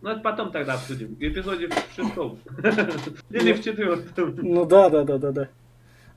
Ну, 0.00 0.10
это 0.10 0.20
потом 0.20 0.50
тогда 0.50 0.74
обсудим. 0.74 1.14
В 1.14 1.20
эпизоде 1.20 1.68
в 1.68 1.94
шестом. 1.94 2.38
Или 3.30 3.52
в 3.52 3.62
четвертом. 3.62 4.34
Ну 4.36 4.64
да, 4.64 4.88
да, 4.88 5.04
да, 5.04 5.18
да, 5.18 5.32
да. 5.32 5.48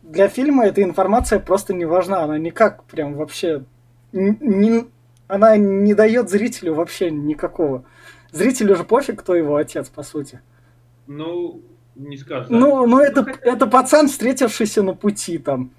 Для 0.04 0.28
фильма 0.28 0.66
эта 0.66 0.84
информация 0.84 1.40
просто 1.40 1.74
не 1.74 1.86
важна. 1.86 2.24
Она 2.24 2.38
никак 2.38 2.84
прям 2.86 3.16
вообще... 3.16 3.64
Не, 4.12 4.88
она 5.30 5.56
не 5.58 5.94
дает 5.94 6.30
зрителю 6.30 6.74
вообще 6.74 7.12
никакого. 7.12 7.86
Зрителю 8.32 8.76
же 8.76 8.84
пофиг, 8.84 9.22
кто 9.22 9.36
его 9.36 9.56
отец, 9.56 9.88
по 9.88 10.04
сути. 10.04 10.42
Ну, 11.08 11.62
не 11.96 12.18
скажешь. 12.18 12.50
Ну, 12.50 12.86
ну 12.88 13.00
это, 13.00 13.24
ну, 13.24 13.34
это 13.44 13.68
пацан, 13.68 14.08
встретившийся 14.08 14.82
на 14.82 14.94
пути 14.94 15.38
там. 15.38 15.72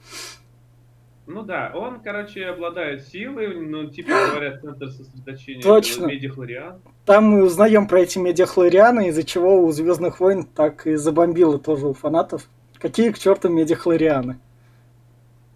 Ну 1.26 1.42
да, 1.42 1.72
он, 1.74 2.00
короче, 2.00 2.46
обладает 2.46 3.06
силой, 3.06 3.54
ну, 3.60 3.88
типа 3.88 4.10
говорят, 4.32 4.60
центр 4.62 4.88
сосредоточения 4.88 5.62
Точно. 5.62 6.06
медиахлориан. 6.06 6.80
Там 7.04 7.24
мы 7.24 7.44
узнаем 7.44 7.88
про 7.88 8.00
эти 8.00 8.18
медиахлорианы, 8.18 9.08
из-за 9.08 9.24
чего 9.24 9.64
у 9.64 9.70
Звездных 9.72 10.20
войн 10.20 10.44
так 10.44 10.86
и 10.86 10.94
забомбило 10.94 11.58
тоже 11.58 11.88
у 11.88 11.92
фанатов. 11.92 12.48
Какие 12.78 13.10
к 13.10 13.18
черту 13.18 13.48
медиахлорианы? 13.48 14.38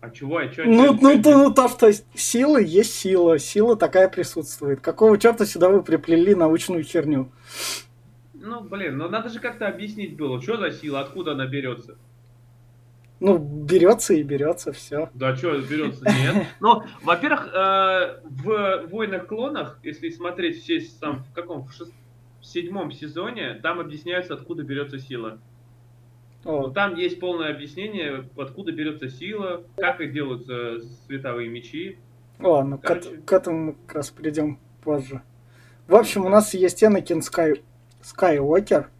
А 0.04 0.11
чего? 0.11 0.37
А 0.37 0.49
чё, 0.49 0.64
ну, 0.66 0.92
ну, 1.00 1.23
чё, 1.23 1.38
ну, 1.38 1.54
то, 1.54 1.66
что 1.68 1.90
сила 2.14 2.58
есть 2.58 2.94
сила, 2.94 3.38
сила 3.38 3.75
такая 3.75 4.11
присутствует. 4.11 4.82
Какого 4.82 5.16
черта 5.16 5.46
сюда 5.46 5.70
вы 5.70 5.82
приплели 5.82 6.34
научную 6.34 6.84
херню? 6.84 7.32
Ну, 8.34 8.61
блин, 8.61 8.99
ну 8.99 9.08
надо 9.08 9.30
же 9.30 9.40
как-то 9.40 9.66
объяснить 9.66 10.14
было, 10.14 10.42
что 10.42 10.58
за 10.58 10.73
сила, 10.73 11.00
откуда 11.00 11.32
она 11.32 11.46
берется. 11.46 11.96
Ну, 13.20 13.38
берется 13.38 14.12
и 14.12 14.23
берется, 14.23 14.73
все. 14.73 15.08
Да, 15.14 15.34
что 15.34 15.58
берется, 15.58 16.04
нет. 16.04 16.46
Ну, 16.61 16.82
во-первых, 17.02 17.49
э, 17.54 18.20
в 18.25 18.87
«Войнах 18.90 19.26
клонах», 19.26 19.78
если 19.82 20.11
смотреть 20.11 20.62
все 20.62 20.82
там, 21.00 21.25
в 21.25 21.32
каком, 21.32 21.64
в, 21.64 21.73
шест... 21.73 21.94
в 22.42 22.44
седьмом 22.44 22.92
сезоне, 22.92 23.54
там 23.62 23.80
объясняется, 23.80 24.34
откуда 24.34 24.64
берется 24.64 24.99
сила. 24.99 25.38
О. 26.44 26.68
Там 26.70 26.94
есть 26.96 27.20
полное 27.20 27.50
объяснение, 27.50 28.28
откуда 28.36 28.72
берется 28.72 29.08
сила, 29.08 29.64
как 29.76 30.00
и 30.00 30.08
делаются 30.08 30.80
световые 31.06 31.48
мечи. 31.48 31.98
О, 32.40 32.62
ну 32.62 32.78
к, 32.78 33.00
к 33.24 33.32
этому 33.32 33.58
мы 33.58 33.74
как 33.86 33.96
раз 33.96 34.10
придем 34.10 34.58
позже. 34.82 35.22
В 35.86 35.94
общем, 35.94 36.24
у 36.24 36.28
нас 36.28 36.54
есть 36.54 36.82
Энакин 36.82 37.22
Скай... 37.22 37.62
Скайуокер, 38.02 38.90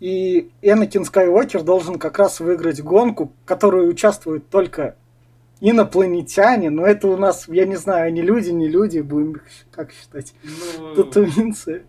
и 0.00 0.50
Энакин 0.62 1.04
Скайуокер 1.04 1.62
должен 1.62 1.98
как 1.98 2.18
раз 2.18 2.40
выиграть 2.40 2.80
гонку, 2.80 3.32
в 3.42 3.46
которой 3.46 3.88
участвуют 3.88 4.48
только 4.48 4.96
инопланетяне, 5.60 6.70
но 6.70 6.86
это 6.86 7.06
у 7.06 7.18
нас, 7.18 7.46
я 7.48 7.66
не 7.66 7.76
знаю, 7.76 8.06
они 8.06 8.22
люди, 8.22 8.48
не 8.48 8.66
люди, 8.66 9.00
будем 9.00 9.42
как 9.70 9.92
считать, 9.92 10.32
ну... 10.78 10.94
татуинцы. 10.94 11.84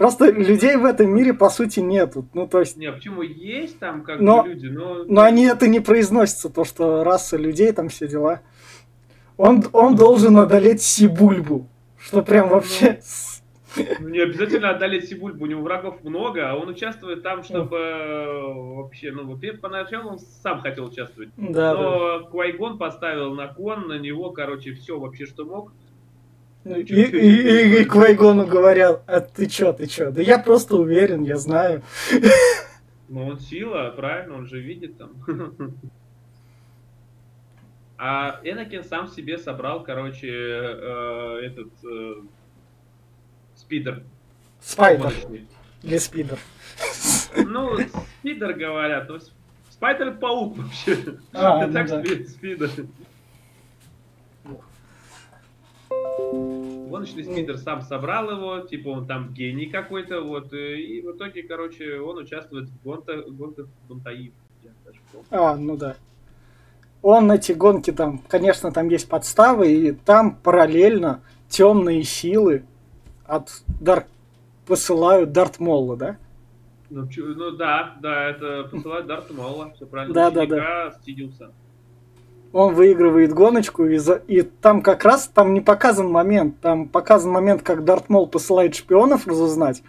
Просто 0.00 0.30
людей 0.30 0.76
в 0.76 0.86
этом 0.86 1.14
мире, 1.14 1.34
по 1.34 1.50
сути, 1.50 1.80
нету. 1.80 2.24
Ну, 2.32 2.46
то 2.46 2.60
есть... 2.60 2.78
Не, 2.78 2.90
почему 2.90 3.20
есть 3.20 3.78
там 3.78 4.02
как 4.02 4.18
но, 4.18 4.46
люди, 4.46 4.66
но... 4.66 5.04
Но 5.04 5.20
они 5.20 5.44
это 5.44 5.68
не 5.68 5.80
произносятся, 5.80 6.48
то, 6.48 6.64
что 6.64 7.04
раса 7.04 7.36
людей, 7.36 7.70
там 7.72 7.90
все 7.90 8.08
дела. 8.08 8.40
Он, 9.36 9.62
он 9.74 9.96
должен 9.96 10.38
одолеть 10.38 10.80
Сибульбу, 10.80 11.68
что 11.98 12.22
прям 12.22 12.48
вообще... 12.48 13.00
Ну, 13.76 14.08
не 14.08 14.20
обязательно 14.20 14.70
одолеть 14.70 15.10
Сибульбу, 15.10 15.44
у 15.44 15.46
него 15.46 15.60
врагов 15.60 16.02
много, 16.02 16.50
а 16.50 16.56
он 16.56 16.70
участвует 16.70 17.22
там, 17.22 17.42
чтобы 17.44 17.76
э, 17.76 18.52
вообще, 18.76 19.12
ну, 19.12 19.38
поначалу 19.60 20.12
он 20.12 20.18
сам 20.18 20.62
хотел 20.62 20.86
участвовать. 20.86 21.28
Да, 21.36 21.74
Но 21.74 22.24
Квайгон 22.30 22.78
поставил 22.78 23.34
на 23.34 23.48
кон, 23.48 23.86
на 23.86 23.98
него, 23.98 24.30
короче, 24.30 24.72
все 24.72 24.98
вообще, 24.98 25.26
что 25.26 25.44
мог. 25.44 25.74
Да. 26.64 26.76
И, 26.76 26.82
и, 26.82 27.02
и- 27.78 27.82
и 27.82 27.84
Квайгону 27.84 28.46
говорят, 28.46 29.02
а 29.06 29.20
ты 29.20 29.46
чё, 29.46 29.72
ты 29.72 29.86
чё? 29.86 30.10
Да 30.10 30.20
я 30.22 30.38
просто 30.38 30.76
уверен, 30.76 31.22
я 31.22 31.36
знаю. 31.36 31.82
Ну, 33.08 33.26
он 33.26 33.40
сила, 33.40 33.92
правильно, 33.96 34.36
он 34.36 34.46
же 34.46 34.60
видит 34.60 34.96
там. 34.98 35.10
А 37.98 38.40
Энакин 38.44 38.82
сам 38.84 39.08
себе 39.08 39.36
собрал, 39.36 39.82
короче, 39.82 40.28
э, 40.30 41.40
этот 41.44 41.68
э, 41.84 42.14
спидер. 43.56 44.02
Спайдер 44.60 45.12
или 45.82 45.98
спидер. 45.98 46.38
Ну, 47.36 47.76
спидер 48.20 48.54
говорят, 48.54 49.08
но 49.08 49.18
с- 49.18 49.30
спайдер 49.70 50.14
паук 50.14 50.56
вообще. 50.56 50.96
А, 51.34 51.58
Это 51.58 51.66
ну 51.66 51.72
так 51.74 51.88
да. 51.88 52.02
спи- 52.04 52.24
спидер. 52.26 52.70
Гоночный 56.90 57.24
спидер 57.24 57.56
сам 57.58 57.82
собрал 57.82 58.30
его, 58.30 58.60
типа 58.60 58.88
он 58.88 59.06
там 59.06 59.32
гений 59.32 59.66
какой-то, 59.66 60.20
вот, 60.20 60.52
э, 60.52 60.76
и 60.80 61.00
в 61.00 61.16
итоге, 61.16 61.42
короче, 61.42 62.00
он 62.00 62.18
участвует 62.18 62.68
в 62.68 62.82
гонках, 62.82 63.26
гонках 63.28 63.66
помню. 65.12 65.26
А, 65.30 65.56
ну 65.56 65.76
да. 65.76 65.96
Он 67.02 67.30
эти 67.32 67.52
гонки 67.52 67.92
там, 67.92 68.18
конечно, 68.28 68.72
там 68.72 68.88
есть 68.88 69.08
подставы, 69.08 69.72
и 69.72 69.92
там 69.92 70.36
параллельно 70.36 71.22
темные 71.48 72.02
силы 72.02 72.64
от 73.26 73.50
Дарк 73.80 74.06
посылают 74.66 75.32
Дарт 75.32 75.60
Молла, 75.60 75.96
да? 75.96 76.16
Ну, 76.90 77.08
ну 77.16 77.50
да, 77.52 77.96
да, 78.00 78.30
это 78.30 78.68
посылает 78.70 79.06
Дарта 79.06 79.32
Мола, 79.32 79.70
все 79.70 79.86
правильно. 79.86 80.14
Да, 80.14 80.30
да, 80.30 80.42
Ученика 80.42 80.90
Стидиуса. 81.00 81.52
Он 82.52 82.74
выигрывает 82.74 83.32
гоночку, 83.32 83.84
и, 83.84 83.96
за- 83.98 84.22
и 84.26 84.42
там 84.42 84.82
как 84.82 85.04
раз 85.04 85.28
там 85.28 85.54
не 85.54 85.60
показан 85.60 86.08
момент. 86.10 86.58
Там 86.60 86.88
показан 86.88 87.30
момент, 87.30 87.62
как 87.62 87.84
Дарт 87.84 88.08
Мол 88.08 88.26
посылает 88.26 88.74
шпионов 88.74 89.26
разузнать, 89.28 89.82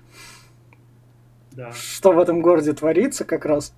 Да. 1.51 1.71
что 1.71 2.11
в 2.11 2.19
этом 2.19 2.41
городе 2.41 2.73
творится 2.73 3.25
как 3.25 3.45
раз. 3.45 3.73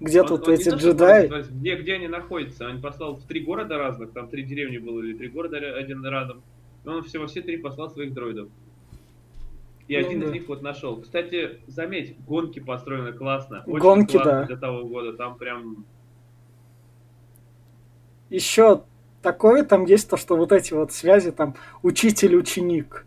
Где 0.00 0.22
Он- 0.22 0.28
тут 0.28 0.46
он 0.48 0.54
эти 0.54 0.70
то, 0.70 0.76
джедаи. 0.76 1.28
просто, 1.28 1.52
Где, 1.52 1.76
где 1.76 1.94
они 1.94 2.08
находятся? 2.08 2.68
Он 2.68 2.80
послал 2.80 3.16
в 3.16 3.22
три 3.24 3.40
города 3.40 3.78
разных, 3.78 4.12
там 4.12 4.28
три 4.28 4.44
деревни 4.44 4.78
было, 4.78 5.00
или 5.00 5.14
три 5.14 5.28
города 5.28 5.56
один 5.56 6.04
рядом. 6.06 6.42
И 6.84 6.88
он 6.88 7.02
все, 7.02 7.18
во 7.18 7.26
все 7.26 7.42
три 7.42 7.56
послал 7.56 7.90
своих 7.90 8.12
дроидов. 8.12 8.48
И 9.88 9.96
Ну 9.98 10.06
один 10.06 10.20
да. 10.20 10.26
из 10.26 10.32
них 10.32 10.48
вот 10.48 10.62
нашел. 10.62 10.96
Кстати, 11.00 11.58
заметь, 11.66 12.16
гонки 12.26 12.58
построены 12.60 13.12
классно. 13.12 13.62
Очень 13.66 13.78
Гонки, 13.80 14.12
классно 14.12 14.30
да. 14.32 14.44
для 14.46 14.56
того 14.56 14.84
года. 14.86 15.12
Там 15.14 15.36
прям 15.36 15.84
Еще 18.30 18.82
такое 19.22 19.64
там 19.64 19.84
есть 19.86 20.08
то, 20.08 20.16
что 20.16 20.36
вот 20.36 20.52
эти 20.52 20.72
вот 20.72 20.92
связи 20.92 21.30
там 21.30 21.56
учитель-ученик. 21.82 23.06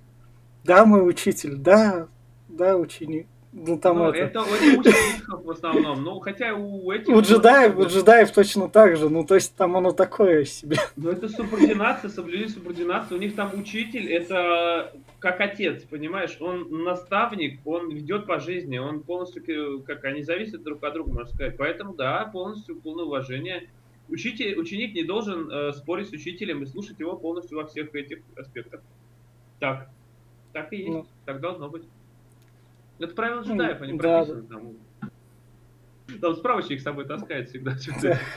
Да, 0.63 0.85
мой 0.85 1.07
учитель, 1.07 1.55
да, 1.55 2.07
да, 2.47 2.75
ученик. 2.75 3.27
Ну 3.59 3.77
там 3.79 3.97
ну, 3.97 4.09
это. 4.09 4.17
это 4.17 4.41
у 4.41 4.79
учеников 4.79 5.45
в 5.45 5.49
основном. 5.49 6.03
Ну, 6.03 6.19
хотя 6.19 6.53
у 6.53 6.91
этих... 6.91 7.07
У 7.07 7.19
джедаев, 7.21 7.77
у 7.77 7.85
джедаев 7.85 8.29
точно 8.31 8.69
так 8.69 8.97
же. 8.97 9.09
Ну, 9.09 9.25
то 9.25 9.35
есть 9.35 9.55
там 9.55 9.75
оно 9.75 9.93
такое 9.93 10.45
себе. 10.45 10.77
Ну, 10.95 11.09
это 11.09 11.27
субординация, 11.27 12.09
соблюдение 12.09 12.49
субординации. 12.49 13.15
У 13.15 13.17
них 13.17 13.35
там 13.35 13.51
учитель, 13.57 14.11
это 14.11 14.91
как 15.19 15.41
отец, 15.41 15.83
понимаешь? 15.83 16.37
Он 16.39 16.83
наставник, 16.83 17.59
он 17.65 17.89
ведет 17.89 18.27
по 18.27 18.39
жизни, 18.39 18.77
он 18.77 19.01
полностью, 19.01 19.81
как 19.83 20.03
они 20.03 20.21
зависят 20.21 20.61
друг 20.63 20.83
от 20.83 20.93
друга, 20.93 21.11
можно 21.11 21.33
сказать. 21.33 21.57
Поэтому, 21.57 21.95
да, 21.95 22.25
полностью 22.25 22.79
полное 22.79 23.05
уважение. 23.05 23.69
Учитель, 24.09 24.57
ученик 24.57 24.93
не 24.93 25.03
должен 25.03 25.51
э, 25.51 25.73
спорить 25.73 26.09
с 26.09 26.13
учителем 26.13 26.63
и 26.63 26.65
слушать 26.65 26.99
его 26.99 27.15
полностью 27.17 27.57
во 27.57 27.65
всех 27.67 27.93
этих 27.93 28.19
аспектах. 28.35 28.81
Так. 29.59 29.89
Так 30.53 30.71
и 30.71 30.77
есть. 30.77 30.89
Ну. 30.89 31.05
Так 31.25 31.41
должно 31.41 31.69
быть. 31.69 31.83
Это 32.99 33.13
правила 33.13 33.41
Ну, 33.41 33.53
джедаев, 33.53 33.81
они 33.81 33.97
да, 33.97 34.23
прописаны 34.23 34.43
там. 34.47 34.73
Там 36.21 36.35
справочник 36.35 36.79
с 36.79 36.83
собой 36.83 37.05
таскает 37.05 37.49
всегда. 37.49 37.75
Да. 38.01 38.19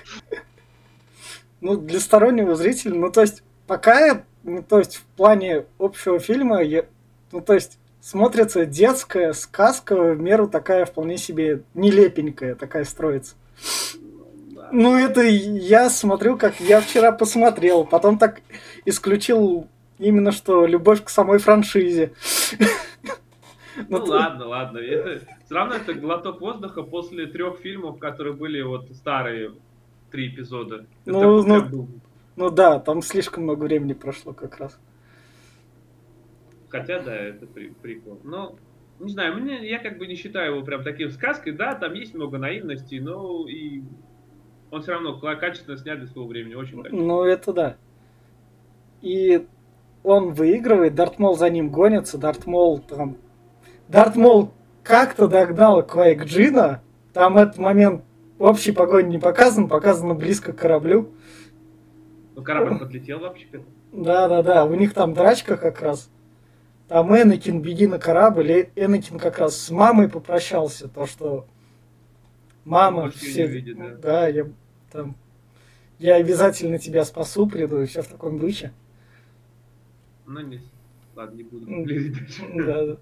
Ну, 1.63 1.77
для 1.77 2.01
стороннего 2.01 2.55
зрителя, 2.57 2.95
ну, 2.95 3.13
то 3.13 3.21
есть, 3.21 3.43
пока, 3.67 4.25
ну, 4.45 4.63
то 4.63 4.79
есть, 4.79 4.97
в 4.97 5.05
плане 5.05 5.67
общего 5.79 6.19
фильма, 6.19 6.63
я- 6.63 6.87
ну, 7.33 7.43
то 7.43 7.53
есть, 7.53 7.79
смотрится 8.01 8.65
детская 8.65 9.35
сказка, 9.35 9.95
в 10.15 10.19
меру 10.19 10.49
такая 10.49 10.87
вполне 10.87 11.19
себе 11.19 11.63
нелепенькая, 11.75 12.55
такая 12.55 12.85
строится. 12.85 13.35
Ну, 14.73 14.97
это 14.97 15.23
я 15.23 15.91
смотрю, 15.91 16.37
как 16.37 16.61
я 16.61 16.81
вчера 16.81 17.13
посмотрел, 17.13 17.85
потом 17.85 18.19
так 18.19 18.41
исключил 18.85 19.69
именно 19.99 20.33
что 20.33 20.67
любовь 20.67 21.05
к 21.05 21.09
самой 21.09 21.39
франшизе. 21.39 22.13
Ну 23.89 23.99
Ну, 23.99 24.05
ладно, 24.05 24.47
ладно. 24.47 24.79
Это, 24.79 25.25
все 25.45 25.55
равно 25.55 25.75
это 25.77 25.95
глоток 25.95 26.41
воздуха 26.41 26.83
после 26.83 27.27
трех 27.27 27.59
фильмов, 27.61 27.99
которые 27.99 28.35
были 28.35 28.61
вот 28.63 28.89
старые 28.95 29.53
три 30.11 30.29
эпизода. 30.29 30.87
Ну, 31.07 31.43
ну, 31.43 31.63
был. 31.63 31.89
Ну 32.37 32.51
да, 32.51 32.79
там 32.79 33.03
слишком 33.03 33.45
много 33.45 33.65
времени 33.65 33.93
прошло 33.93 34.33
как 34.33 34.59
раз. 34.59 34.79
Хотя, 36.69 37.01
да, 37.01 37.15
это 37.15 37.47
при- 37.47 37.71
прикол. 37.71 38.21
Но, 38.23 38.57
не 38.99 39.13
знаю, 39.13 39.37
мне, 39.37 39.69
я 39.69 39.79
как 39.79 39.99
бы 39.99 40.07
не 40.07 40.15
считаю 40.15 40.55
его 40.55 40.65
прям 40.65 40.83
таким 40.85 41.11
сказкой. 41.11 41.53
Да, 41.53 41.75
там 41.75 41.95
есть 41.95 42.15
много 42.15 42.39
наивности, 42.39 42.97
но 42.97 43.47
и 43.49 43.83
он 44.71 44.83
все 44.83 44.93
равно 44.93 45.19
качественно 45.19 45.77
снят 45.77 45.99
для 45.99 46.07
своего 46.07 46.29
времени. 46.29 46.55
Очень 46.55 46.79
качественно. 46.79 47.07
Ну, 47.07 47.25
это 47.25 47.53
да. 47.53 47.77
И 49.03 49.47
он 50.03 50.33
выигрывает, 50.33 50.95
Дартмол 50.95 51.37
за 51.37 51.51
ним 51.51 51.71
гонится, 51.71 52.19
Дартмол 52.19 52.79
там... 52.79 53.17
Дартмол 53.89 54.53
как-то 54.83 55.27
догнал 55.27 55.83
Квайк 55.83 56.25
Джина, 56.25 56.83
там 57.13 57.37
этот 57.37 57.59
момент 57.59 58.05
общей 58.39 58.73
погоне 58.73 59.09
не 59.09 59.19
показан, 59.19 59.69
показано 59.69 60.15
близко 60.15 60.53
к 60.53 60.59
кораблю. 60.59 61.13
Ну, 62.37 62.43
корабль 62.43 62.79
подлетел 62.79 63.19
вообще 63.21 63.47
к. 63.47 63.61
Да-да-да, 63.93 64.65
у 64.65 64.75
них 64.75 64.95
там 64.95 65.15
драчка 65.15 65.57
как 65.57 65.83
раз. 65.83 66.11
Там 66.87 67.15
Энакин, 67.15 67.61
беги 67.61 67.87
на 67.87 67.99
корабль, 67.99 68.51
и 68.51 68.71
Энакин 68.77 69.19
как 69.19 69.39
раз 69.39 69.57
с 69.57 69.71
мамой 69.71 70.09
попрощался, 70.09 70.89
то 70.89 71.07
что 71.07 71.47
мама 72.65 73.11
все... 73.11 73.45
не 73.45 73.49
увидит, 73.49 73.79
да. 73.79 73.89
да, 74.03 74.29
я 74.29 74.47
там... 74.91 75.17
Я 75.99 76.17
обязательно 76.17 76.79
тебя 76.79 77.05
спасу, 77.05 77.47
приду, 77.47 77.83
и 77.83 77.87
все 77.87 78.03
в 78.03 78.09
таком 78.09 78.39
духе. 78.39 78.73
Ну, 80.27 80.41
не... 80.41 80.61
Ладно, 81.15 81.37
не 81.37 81.43
буду. 81.43 81.67
Да, 82.65 82.87
да. 82.87 82.97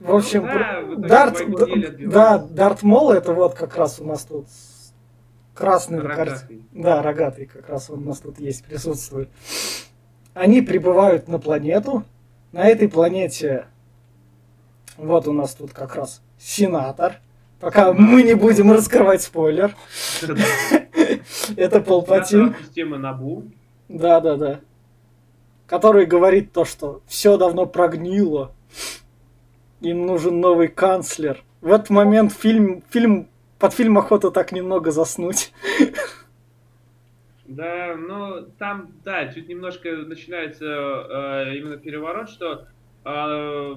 В 0.00 0.14
общем, 0.14 0.46
Ну 0.46 0.96
да, 0.96 1.30
Дарт, 1.30 2.08
да. 2.08 2.38
Дарт 2.38 2.82
Мол 2.82 3.12
это 3.12 3.34
вот 3.34 3.54
как 3.54 3.76
раз 3.76 4.00
у 4.00 4.04
нас 4.04 4.24
тут 4.24 4.46
красный. 5.54 6.00
Рогатый. 6.00 6.64
Да, 6.72 7.02
рогатый 7.02 7.44
как 7.44 7.68
раз 7.68 7.90
он 7.90 8.02
у 8.02 8.06
нас 8.06 8.20
тут 8.20 8.40
есть, 8.40 8.64
присутствует. 8.64 9.28
Они 10.32 10.62
прибывают 10.62 11.28
на 11.28 11.38
планету. 11.38 12.04
На 12.52 12.66
этой 12.66 12.88
планете 12.88 13.66
вот 14.96 15.28
у 15.28 15.32
нас 15.32 15.54
тут 15.54 15.72
как 15.72 15.96
раз 15.96 16.22
сенатор. 16.38 17.20
Пока 17.60 17.92
мы 17.92 18.22
не 18.22 18.34
будем 18.34 18.72
раскрывать 18.72 19.22
спойлер. 19.22 19.76
Это 21.56 21.80
Палпатин. 21.80 22.54
Системы 22.60 22.98
Набу. 22.98 23.44
Да, 23.88 24.20
да, 24.20 24.36
да. 24.36 24.60
Который 25.66 26.06
говорит 26.06 26.52
то, 26.52 26.64
что 26.64 27.02
все 27.06 27.36
давно 27.36 27.66
прогнило. 27.66 28.52
Им 29.80 30.06
нужен 30.06 30.40
новый 30.40 30.68
канцлер. 30.68 31.42
В 31.60 31.70
этот 31.70 31.90
момент 31.90 32.32
фильм, 32.32 32.82
фильм 32.90 33.28
под 33.58 33.74
фильм 33.74 33.98
охота 33.98 34.30
так 34.30 34.52
немного 34.52 34.90
заснуть. 34.90 35.52
Да, 37.44 37.96
ну 37.98 38.42
там, 38.58 38.92
да, 39.04 39.26
чуть 39.32 39.48
немножко 39.48 39.90
начинается 39.96 40.64
э, 40.64 41.56
именно 41.56 41.76
переворот, 41.76 42.30
что 42.30 42.68
э, 43.04 43.74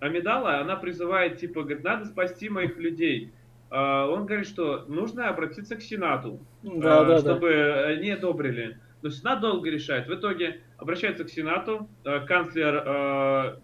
Амидала, 0.00 0.58
она 0.58 0.76
призывает, 0.76 1.38
типа, 1.38 1.62
говорит, 1.62 1.84
надо 1.84 2.06
спасти 2.06 2.48
моих 2.48 2.78
людей. 2.78 3.32
Э, 3.70 4.06
он 4.06 4.26
говорит, 4.26 4.46
что 4.46 4.84
нужно 4.88 5.28
обратиться 5.28 5.76
к 5.76 5.82
Сенату, 5.82 6.40
Да, 6.62 6.70
э, 6.72 6.80
да, 6.80 7.04
да. 7.04 7.18
чтобы 7.18 7.84
они 7.86 8.10
одобрили. 8.10 8.78
Но 9.02 9.10
Сенат 9.10 9.40
долго 9.40 9.70
решает. 9.70 10.08
В 10.08 10.14
итоге 10.14 10.60
обращается 10.78 11.24
к 11.24 11.30
Сенату, 11.30 11.88
э, 12.04 12.20
канцлер 12.26 12.82
э, 12.84 13.56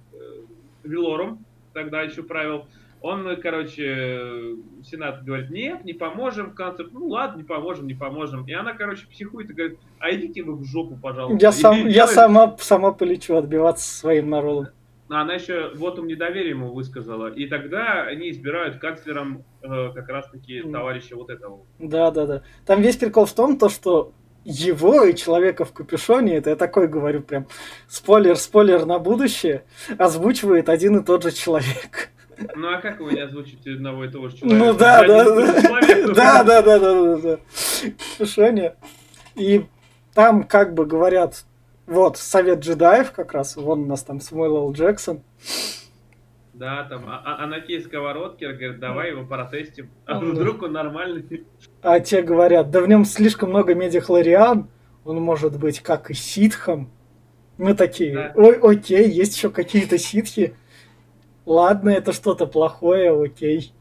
Вилорум, 0.85 1.45
тогда 1.73 2.03
еще 2.03 2.23
правил, 2.23 2.67
Он, 3.03 3.37
короче, 3.41 4.57
Сенат 4.83 5.25
говорит, 5.25 5.51
нет, 5.51 5.85
не 5.85 5.93
поможем 5.93 6.53
конце. 6.53 6.85
Ну 6.91 7.09
ладно, 7.09 7.39
не 7.39 7.45
поможем, 7.45 7.87
не 7.87 7.95
поможем. 7.95 8.47
И 8.47 8.53
она, 8.53 8.73
короче, 8.73 9.07
психует 9.07 9.51
и 9.51 9.53
говорит, 9.53 9.79
а 9.99 10.11
идите 10.15 10.43
вы 10.43 10.55
в 10.55 10.65
жопу, 10.65 10.97
пожалуйста. 11.01 11.45
Я, 11.45 11.53
сам, 11.53 11.77
я 11.77 11.93
делает... 11.93 12.11
сама, 12.11 12.57
сама 12.59 12.93
полечу 12.93 13.37
отбиваться 13.37 13.89
своим 13.89 14.31
народом. 14.31 14.73
Она 15.09 15.35
еще 15.35 15.73
вот 15.75 15.99
он 15.99 16.07
недоверие 16.07 16.51
ему 16.51 16.73
высказала. 16.73 17.29
И 17.29 17.47
тогда 17.47 18.03
они 18.03 18.31
избирают 18.31 18.79
канцлером 18.79 19.45
э, 19.63 19.91
как 19.95 20.09
раз-таки 20.09 20.63
товарища 20.63 21.15
вот 21.17 21.31
этого. 21.31 21.65
Да, 21.79 22.11
да, 22.11 22.27
да. 22.27 22.43
Там 22.65 22.83
весь 22.83 22.97
прикол 22.97 23.27
в 23.27 23.33
том, 23.33 23.59
то, 23.59 23.69
что 23.69 24.13
его 24.45 25.05
и 25.05 25.15
человека 25.15 25.65
в 25.65 25.73
капюшоне, 25.73 26.37
это 26.37 26.51
я 26.51 26.57
такой 26.57 26.89
говорю 26.89 27.23
прям, 27.23 27.47
спойлер, 27.89 28.37
спойлер 28.37 28.87
на 28.87 28.99
будущее, 28.99 29.65
озвучивает 29.99 30.69
один 30.69 30.99
и 30.99 31.05
тот 31.05 31.25
же 31.25 31.33
человек. 31.33 32.11
Ну 32.55 32.69
а 32.69 32.81
как 32.81 33.01
вы 33.01 33.15
не 33.15 33.21
озвучите 33.21 33.73
одного 33.73 34.05
и 34.05 34.09
того 34.09 34.29
же 34.29 34.37
человека? 34.37 34.65
Ну 34.65 34.75
да, 34.75 35.07
да, 35.07 35.25
да. 35.25 36.15
Да, 36.15 36.45
да, 36.45 36.63
да, 36.63 36.79
да, 36.79 37.17
да. 37.17 37.39
Капюшоне. 38.19 38.75
И 39.35 39.67
там 40.15 40.45
как 40.45 40.75
бы 40.75 40.87
говорят, 40.87 41.45
вот, 41.87 42.17
совет 42.17 42.61
джедаев 42.61 43.13
как 43.13 43.33
раз, 43.33 43.57
вон 43.57 43.83
у 43.83 43.87
нас 43.87 44.03
там 44.03 44.21
Смойл 44.21 44.73
Джексон. 44.73 45.23
Да, 46.53 46.85
там 46.85 47.05
а, 47.07 47.23
а 47.25 47.45
Анакей 47.45 47.83
Сковородкер 47.83 48.55
говорит, 48.55 48.81
давай 48.81 49.11
его 49.11 49.25
протестим. 49.27 49.91
А 50.07 50.19
вдруг 50.19 50.63
он 50.63 50.73
нормальный? 50.73 51.45
А 51.83 52.01
те 52.01 52.23
говорят, 52.23 52.71
да 52.71 52.81
в 52.81 52.89
нем 52.89 53.05
слишком 53.05 53.51
много 53.51 53.75
медихлориан, 53.75 54.69
он 55.05 55.21
может 55.21 55.59
быть 55.59 55.81
как 55.81 56.11
и 56.11 56.15
ситхом. 56.15 56.91
Мы 57.59 57.75
такие, 57.75 58.15
да. 58.15 58.33
ой, 58.35 58.59
окей, 58.61 59.09
есть 59.09 59.37
еще 59.37 59.51
какие-то 59.51 59.99
ситхи. 59.99 60.57
Ладно, 61.45 61.91
это 61.91 62.13
что-то 62.13 62.47
плохое, 62.47 63.13
окей. 63.13 63.73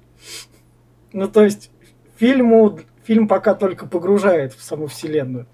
Ну, 1.13 1.27
то 1.27 1.43
есть, 1.43 1.71
фильму, 2.17 2.79
фильм 3.03 3.27
пока 3.27 3.55
только 3.55 3.87
погружает 3.87 4.53
в 4.53 4.61
саму 4.61 4.87
вселенную. 4.87 5.47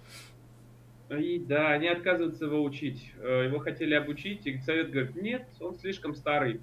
И, 1.17 1.39
да, 1.39 1.71
они 1.71 1.87
отказываются 1.87 2.45
его 2.45 2.63
учить. 2.63 3.11
Э, 3.21 3.45
его 3.45 3.59
хотели 3.59 3.93
обучить, 3.93 4.45
и 4.45 4.57
совет 4.59 4.91
говорит, 4.91 5.21
нет, 5.21 5.43
он 5.59 5.77
слишком 5.77 6.15
старый. 6.15 6.61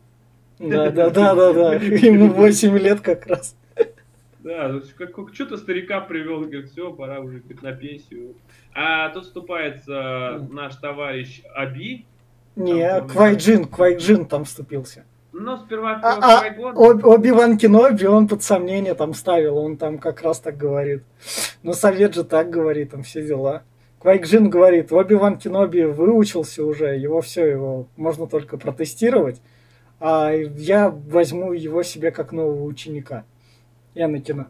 Да, 0.59 0.91
да, 0.91 1.11
да, 1.11 1.35
да, 1.35 1.53
да. 1.53 1.75
Ему 1.75 2.33
8 2.33 2.79
лет 2.79 3.01
как 3.01 3.27
раз. 3.27 3.57
Да, 4.41 4.81
как, 4.97 5.11
что-то 5.35 5.57
старика 5.57 6.01
привел, 6.01 6.41
говорит, 6.41 6.71
все, 6.71 6.93
пора 6.93 7.21
уже 7.21 7.39
говорит, 7.41 7.63
на 7.63 7.73
пенсию. 7.73 8.35
А 8.73 9.11
тут 9.11 9.25
вступается 9.25 10.47
наш 10.51 10.77
товарищ 10.77 11.43
Аби. 11.55 12.07
Не, 12.57 13.03
Квайджин, 13.03 13.67
Квайджин 13.67 14.27
там 14.27 14.45
вступился. 14.45 15.05
Ну, 15.33 15.57
сперва 15.59 16.01
а, 16.03 16.41
а, 16.41 16.73
Оби-Ван 16.75 17.59
Кеноби 17.59 18.07
он 18.07 18.27
под 18.27 18.43
сомнение 18.43 18.95
там 18.95 19.13
ставил, 19.13 19.59
он 19.59 19.77
там 19.77 19.99
как 19.99 20.23
раз 20.23 20.41
так 20.41 20.57
говорит. 20.57 21.05
Но 21.63 21.75
совет 21.75 22.15
же 22.15 22.25
так 22.25 22.49
говорит, 22.51 22.93
там 22.93 23.03
все 23.03 23.25
дела. 23.25 23.63
Квайджин 24.01 24.49
говорит, 24.49 24.93
Оби-Ван 24.93 25.39
Кеноби 25.39 25.83
выучился 25.83 26.65
уже, 26.65 26.97
его 26.97 27.21
все, 27.21 27.47
его 27.47 27.89
можно 27.97 28.27
только 28.27 28.57
протестировать, 28.57 29.41
а 29.99 30.31
я 30.33 30.89
возьму 30.89 31.53
его 31.53 31.83
себе 31.83 32.13
как 32.13 32.33
нового 32.33 32.63
ученика. 32.65 33.25
Энакина. 33.95 34.49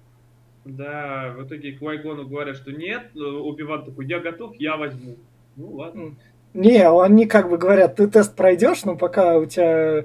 Да, 0.67 1.35
в 1.39 1.47
итоге 1.47 1.73
Квайгону 1.73 2.27
говорят, 2.27 2.57
что 2.57 2.73
нет, 2.73 3.17
Оби-Ван 3.17 3.87
такой, 3.87 4.07
я 4.07 4.21
готов, 4.21 4.55
я 4.57 4.77
возьму. 4.77 5.17
Ну 5.57 5.77
ладно. 5.77 6.15
Не, 6.53 6.87
они 6.87 7.27
как 7.27 7.49
бы 7.49 7.57
говорят, 7.57 7.97
ты 7.97 8.07
тест 8.07 8.37
пройдешь, 8.37 8.85
но 8.85 8.97
пока 8.97 9.39
у 9.39 9.47
тебя 9.47 10.05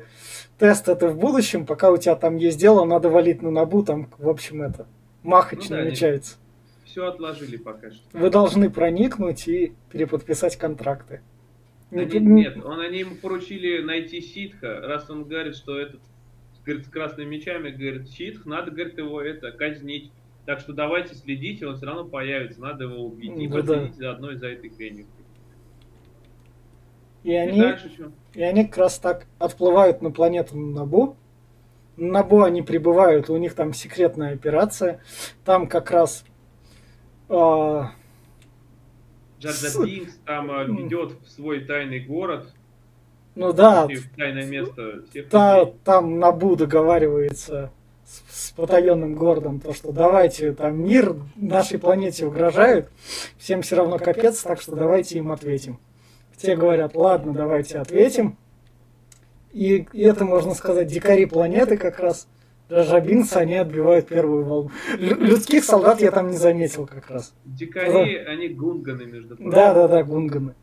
тест 0.58 0.88
это 0.88 1.10
в 1.10 1.18
будущем, 1.18 1.66
пока 1.66 1.92
у 1.92 1.98
тебя 1.98 2.16
там 2.16 2.38
есть 2.38 2.60
дело, 2.60 2.86
надо 2.86 3.10
валить 3.10 3.42
на 3.42 3.52
набу, 3.52 3.84
там, 3.84 4.08
в 4.18 4.30
общем, 4.30 4.62
это, 4.62 4.88
махач 5.24 5.70
ну, 5.70 5.76
да, 5.76 5.84
намечается 5.84 6.38
все 6.94 7.08
отложили 7.08 7.58
пока 7.58 7.90
что. 7.90 8.04
Вы 8.14 8.30
должны 8.30 8.70
проникнуть 8.70 9.48
и 9.48 9.74
переподписать 9.92 10.58
контракты. 10.58 11.22
Они, 11.90 12.20
нет, 12.20 12.64
он, 12.64 12.80
они 12.80 13.00
ему 13.00 13.16
поручили 13.16 13.82
найти 13.82 14.22
ситха, 14.22 14.80
раз 14.80 15.10
он 15.10 15.26
говорит, 15.26 15.56
что 15.56 15.78
этот 15.78 16.02
говорит, 16.64 16.86
с 16.86 16.90
красными 16.90 17.36
мечами, 17.36 17.72
говорит, 17.72 18.10
ситх, 18.10 18.46
надо, 18.46 18.72
говорит, 18.72 18.98
его 18.98 19.22
это 19.22 19.52
казнить. 19.52 20.12
Так 20.46 20.60
что 20.60 20.74
давайте 20.74 21.16
следите, 21.16 21.68
он 21.68 21.78
все 21.78 21.88
равно 21.88 22.06
появится, 22.06 22.62
надо 22.62 22.86
его 22.86 23.06
убить. 23.06 23.32
И 23.36 23.48
ну, 23.48 23.62
да. 23.64 23.90
заодно 23.98 24.32
из-за 24.32 24.48
этой 24.48 24.70
хрени. 24.70 25.06
И, 27.24 27.32
и 27.32 27.34
они, 27.34 27.60
дальше 27.60 27.90
что? 27.90 28.12
и 28.34 28.42
они 28.42 28.66
как 28.66 28.78
раз 28.78 29.00
так 29.00 29.26
отплывают 29.40 30.02
на 30.02 30.12
планету 30.12 30.58
Набу. 30.58 31.18
На 31.98 32.20
Набу 32.20 32.44
они 32.44 32.62
прибывают, 32.62 33.30
у 33.30 33.38
них 33.38 33.56
там 33.56 33.74
секретная 33.74 34.34
операция. 34.34 35.02
Там 35.44 35.68
как 35.68 35.92
раз 35.92 36.26
а, 37.30 37.92
Джаджа 39.40 39.84
Бинкс 39.84 40.18
там 40.26 40.76
ведет 40.76 41.14
в 41.22 41.30
свой 41.30 41.62
тайный 41.62 42.00
город. 42.00 42.54
Ну 43.36 43.52
да. 43.52 43.88
В 43.88 44.16
тайное 44.18 44.46
место. 44.46 45.04
Та, 45.30 45.66
там 45.84 46.20
Набу 46.20 46.56
договаривается 46.56 47.72
с, 48.06 48.50
с 48.50 48.52
потаенным 48.52 49.16
городом, 49.16 49.60
то 49.60 49.74
что 49.74 49.92
давайте, 49.92 50.54
там 50.54 50.84
мир 50.84 51.16
нашей 51.36 51.80
планете 51.80 52.26
угрожает, 52.26 52.90
всем 53.38 53.62
все 53.62 53.78
равно 53.78 53.98
капец, 53.98 54.42
так 54.42 54.62
что 54.62 54.76
давайте 54.76 55.18
им 55.18 55.32
ответим. 55.32 55.80
Те 56.38 56.56
говорят, 56.56 56.96
ладно, 56.96 57.34
давайте 57.34 57.80
ответим. 57.80 58.38
И, 59.52 59.88
и 59.94 60.02
это, 60.02 60.26
можно 60.26 60.54
сказать, 60.54 60.88
дикари 60.88 61.26
планеты 61.26 61.78
как 61.78 62.00
раз 62.00 62.28
Жабинцы, 62.70 63.38
они 63.38 63.56
отбивают 63.56 64.08
первую 64.08 64.46
волну. 64.46 64.72
Людских 64.98 65.64
солдат 65.64 66.02
я 66.02 66.12
там 66.12 66.30
не 66.32 66.38
заметил 66.38 66.88
как 66.88 67.10
раз. 67.10 67.34
Дикари, 67.46 68.18
они 68.18 68.48
гунганы, 68.48 69.06
между 69.06 69.36
прочим. 69.36 69.52
Да, 69.52 69.74
да, 69.74 69.88
да, 69.88 70.04
гунганы. 70.04 70.56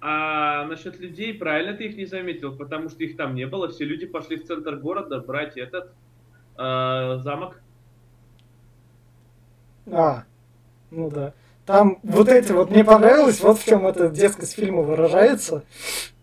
А 0.00 0.66
насчет 0.66 1.00
людей, 1.00 1.32
правильно 1.32 1.74
ты 1.74 1.84
их 1.84 1.96
не 1.96 2.04
заметил, 2.04 2.54
потому 2.54 2.90
что 2.90 3.02
их 3.04 3.16
там 3.16 3.34
не 3.34 3.46
было. 3.46 3.68
Все 3.68 3.84
люди 3.84 4.04
пошли 4.04 4.36
в 4.36 4.46
центр 4.46 4.76
города 4.76 5.20
брать 5.20 5.56
этот 5.56 5.92
э, 6.58 7.18
замок. 7.22 7.60
А, 9.90 10.24
ну 10.90 11.10
да. 11.10 11.32
Там 11.66 11.98
вот 12.02 12.28
эти 12.28 12.52
вот 12.52 12.70
мне 12.70 12.84
понравилось, 12.84 13.40
вот 13.40 13.58
в 13.58 13.64
чем 13.64 13.86
эта 13.86 14.10
детскость 14.10 14.54
фильма 14.54 14.82
выражается. 14.82 15.64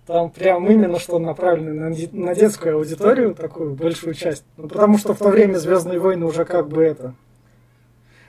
Там 0.07 0.31
прям 0.31 0.67
именно 0.69 0.99
что 0.99 1.19
направлены 1.19 1.73
на, 1.73 1.95
на 2.11 2.35
детскую 2.35 2.77
аудиторию, 2.77 3.35
такую 3.35 3.75
большую 3.75 4.13
часть. 4.13 4.43
Ну, 4.57 4.67
потому 4.67 4.97
что 4.97 5.13
в 5.13 5.19
то 5.19 5.29
время 5.29 5.57
Звездные 5.57 5.99
войны 5.99 6.25
уже 6.25 6.43
как 6.43 6.67
бы 6.67 6.83
это. 6.83 7.13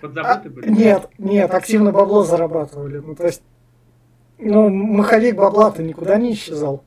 Подзабыты 0.02 0.50
были? 0.50 0.66
А, 0.66 0.70
нет, 0.70 1.08
нет, 1.18 1.54
активно 1.54 1.92
бабло 1.92 2.24
зарабатывали. 2.24 2.98
Ну, 2.98 3.14
то 3.14 3.24
есть, 3.24 3.42
ну, 4.38 4.68
маховик 4.68 5.37
бабла-то 5.37 5.82
никуда 5.82 6.18
не 6.18 6.35
исчезал. 6.35 6.85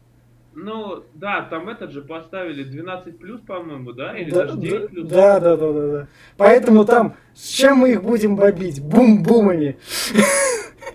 Ну, 0.54 1.04
да, 1.16 1.42
там 1.50 1.68
этот 1.68 1.92
же 1.92 2.02
поставили 2.02 2.64
12 2.64 3.18
плюс, 3.18 3.42
по-моему, 3.42 3.92
да? 3.92 4.18
Или 4.18 4.32
да, 4.32 4.46
даже 4.46 4.58
9 4.58 4.90
плюс? 4.90 5.10
Да, 5.10 5.40
да, 5.40 5.58
да, 5.58 5.72
да, 5.74 5.88
да. 5.88 6.08
Поэтому 6.38 6.86
там, 6.86 7.16
с 7.34 7.48
чем 7.48 7.80
мы 7.80 7.92
их 7.92 8.04
будем 8.04 8.36
бомбить? 8.36 8.82
Бум-бумами. 8.82 9.78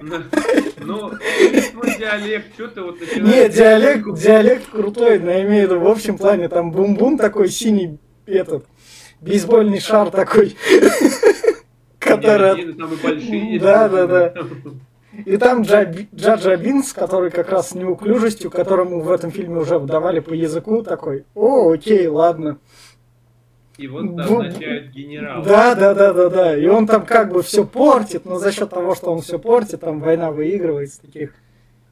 Ну, 0.82 1.10
твой 1.10 1.98
диалект, 1.98 2.54
что 2.54 2.68
ты 2.68 2.80
вот 2.80 2.98
начинаешь... 2.98 3.34
Нет, 3.34 3.52
диалект, 3.52 4.14
диалект 4.14 4.70
крутой, 4.70 5.18
но 5.18 5.30
я 5.30 5.42
имею 5.42 5.68
в 5.68 5.70
виду 5.70 5.80
в 5.80 5.88
общем 5.88 6.16
плане, 6.16 6.48
там 6.48 6.72
бум-бум 6.72 7.18
такой 7.18 7.48
синий, 7.48 7.98
этот, 8.26 8.64
бейсбольный 9.20 9.78
шар 9.78 10.10
такой, 10.10 10.56
который... 11.98 12.74
Да, 13.58 13.88
да, 13.88 14.06
да. 14.06 14.34
И 15.26 15.36
там 15.36 15.62
Джаджа 15.62 16.56
Бинс, 16.56 16.92
который 16.92 17.30
как 17.30 17.50
раз 17.50 17.70
с 17.70 17.74
неуклюжестью, 17.74 18.50
которому 18.50 19.00
в 19.02 19.10
этом 19.10 19.30
фильме 19.30 19.58
уже 19.58 19.78
давали 19.80 20.20
по 20.20 20.32
языку, 20.32 20.82
такой, 20.82 21.26
о, 21.34 21.72
окей, 21.72 22.06
ладно. 22.06 22.58
И 23.80 23.88
вот 23.88 24.02
назначают 24.02 24.90
генерала. 24.90 25.42
Да, 25.42 25.74
да, 25.74 25.94
да, 25.94 26.12
да, 26.12 26.28
да. 26.28 26.56
И 26.56 26.66
он 26.66 26.86
там 26.86 27.06
как 27.06 27.32
бы 27.32 27.42
все 27.42 27.66
портит, 27.66 28.26
но 28.26 28.38
за 28.38 28.52
счет 28.52 28.68
того, 28.68 28.94
что 28.94 29.10
он 29.10 29.22
все 29.22 29.38
портит, 29.38 29.80
там 29.80 30.00
война 30.00 30.30
выигрывается 30.30 31.00
таких. 31.00 31.32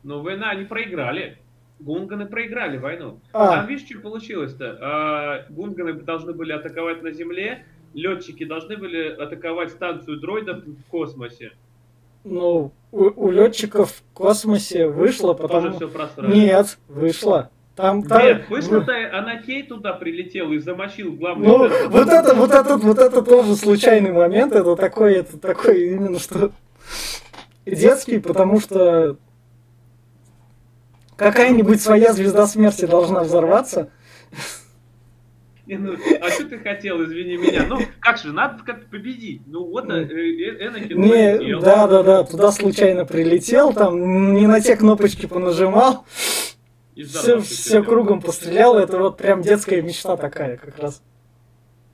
Но 0.02 0.20
война 0.20 0.50
они 0.50 0.64
проиграли. 0.64 1.38
Гунганы 1.80 2.26
проиграли 2.26 2.76
войну. 2.76 3.20
А. 3.32 3.56
Там 3.56 3.66
видишь, 3.68 3.88
что 3.88 4.00
получилось-то? 4.00 4.78
А, 4.82 5.46
гунганы 5.48 5.94
должны 5.94 6.34
были 6.34 6.52
атаковать 6.52 7.02
на 7.02 7.12
земле, 7.12 7.64
летчики 7.94 8.44
должны 8.44 8.76
были 8.76 9.08
атаковать 9.08 9.70
станцию 9.70 10.20
дроидов 10.20 10.64
в 10.64 10.90
космосе. 10.90 11.52
Ну, 12.24 12.72
у, 12.92 13.28
у 13.28 13.30
летчиков 13.30 13.92
в 13.92 14.02
космосе 14.12 14.88
вышло, 14.88 15.32
потому... 15.32 15.72
что 15.72 15.90
Нет, 16.26 16.76
вышло. 16.88 17.50
Там, 17.78 18.02
там... 18.02 18.20
Нет, 18.20 18.44
слышно-то 18.48 18.92
Анакей 19.16 19.62
туда 19.62 19.92
прилетел 19.92 20.50
и 20.50 20.58
замочил 20.58 21.12
главный... 21.12 21.46
Ну, 21.46 21.58
вот 21.90 22.08
это, 22.08 22.34
вот 22.34 22.50
этот, 22.50 22.82
вот 22.82 22.98
это 22.98 23.22
тоже 23.22 23.54
случайный 23.54 24.10
момент, 24.10 24.52
это 24.52 24.74
такой, 24.74 25.14
это 25.14 25.38
такой 25.38 25.90
именно 25.92 26.18
что 26.18 26.50
детский, 27.64 28.18
потому 28.18 28.58
что 28.58 29.16
какая-нибудь 31.14 31.80
своя 31.80 32.12
звезда 32.12 32.48
смерти 32.48 32.84
должна 32.84 33.22
взорваться. 33.22 33.90
Не, 35.66 35.76
ну, 35.76 35.94
а 36.20 36.30
что 36.30 36.46
ты 36.46 36.58
хотел, 36.58 37.04
извини 37.04 37.36
меня? 37.36 37.64
Ну, 37.68 37.78
как 38.00 38.18
же, 38.18 38.32
надо 38.32 38.64
как-то 38.64 38.88
победить. 38.90 39.42
Ну, 39.46 39.66
вот 39.66 39.88
э, 39.88 40.02
э, 40.02 40.66
Энакин 40.66 41.00
Не, 41.00 41.60
да, 41.60 41.86
да, 41.86 42.02
да, 42.02 42.24
туда 42.24 42.50
случайно 42.50 43.04
прилетел, 43.04 43.72
там 43.72 44.34
не 44.34 44.48
на 44.48 44.60
те 44.60 44.74
кнопочки 44.74 45.26
понажимал, 45.26 46.06
все, 47.04 47.40
все 47.40 47.82
кругом 47.82 48.20
пострелял, 48.20 48.76
это 48.76 48.98
вот 48.98 49.16
прям 49.16 49.42
детская 49.42 49.82
мечта 49.82 50.16
такая 50.16 50.56
как 50.56 50.78
раз. 50.78 51.02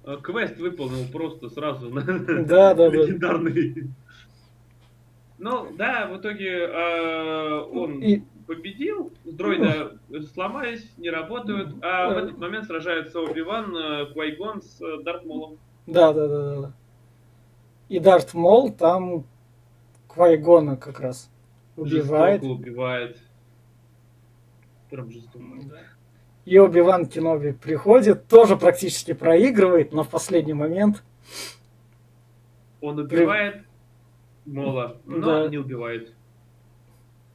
Э, 0.05 0.17
Квест 0.23 0.59
выполнил 0.59 1.07
просто 1.13 1.49
сразу. 1.49 1.89
на- 1.91 2.03
Да, 2.03 2.75
да, 2.75 2.75
да. 2.75 2.89
Легендарный. 2.89 3.91
Ну, 5.39 5.69
да, 5.77 6.07
в 6.09 6.19
итоге 6.21 6.49
э, 6.65 7.61
он 7.73 8.01
И- 8.03 8.23
победил, 8.47 9.13
дроида 9.25 9.99
сломались, 10.33 10.87
не 10.97 11.11
работают, 11.11 11.75
а 11.83 12.11
в 12.11 12.15
Да. 12.15 12.21
этот 12.21 12.39
момент 12.39 12.67
сражаются 12.67 13.21
Оби-Ван, 13.21 13.77
э, 13.77 14.07
Квайгон 14.13 14.63
с 14.63 14.81
э, 14.81 15.03
Дарт 15.03 15.25
Молом. 15.25 15.59
Да, 15.87 16.13
да, 16.13 16.29
да, 16.29 16.39
да, 16.55 16.61
да. 16.63 16.73
И 17.89 17.99
Дарт 17.99 18.33
Мол 18.35 18.71
там 18.73 19.25
Квайгона 20.09 20.77
как 20.77 21.01
раз 21.01 21.31
убивает. 21.77 22.43
Жестоко 22.43 22.61
убивает. 22.61 23.19
Жестоко. 25.11 25.45
И 26.45 26.59
Оби-Ван 26.59 27.07
Кеноби 27.07 27.53
приходит, 27.53 28.27
тоже 28.29 28.57
практически 28.57 29.13
проигрывает, 29.15 29.93
но 29.93 30.03
в 30.05 30.09
последний 30.11 30.53
момент 30.53 31.03
Он 32.81 32.99
убивает 32.99 33.65
Мола, 34.45 34.97
но 35.07 35.45
Да. 35.45 35.49
не 35.49 35.57
убивает. 35.59 36.13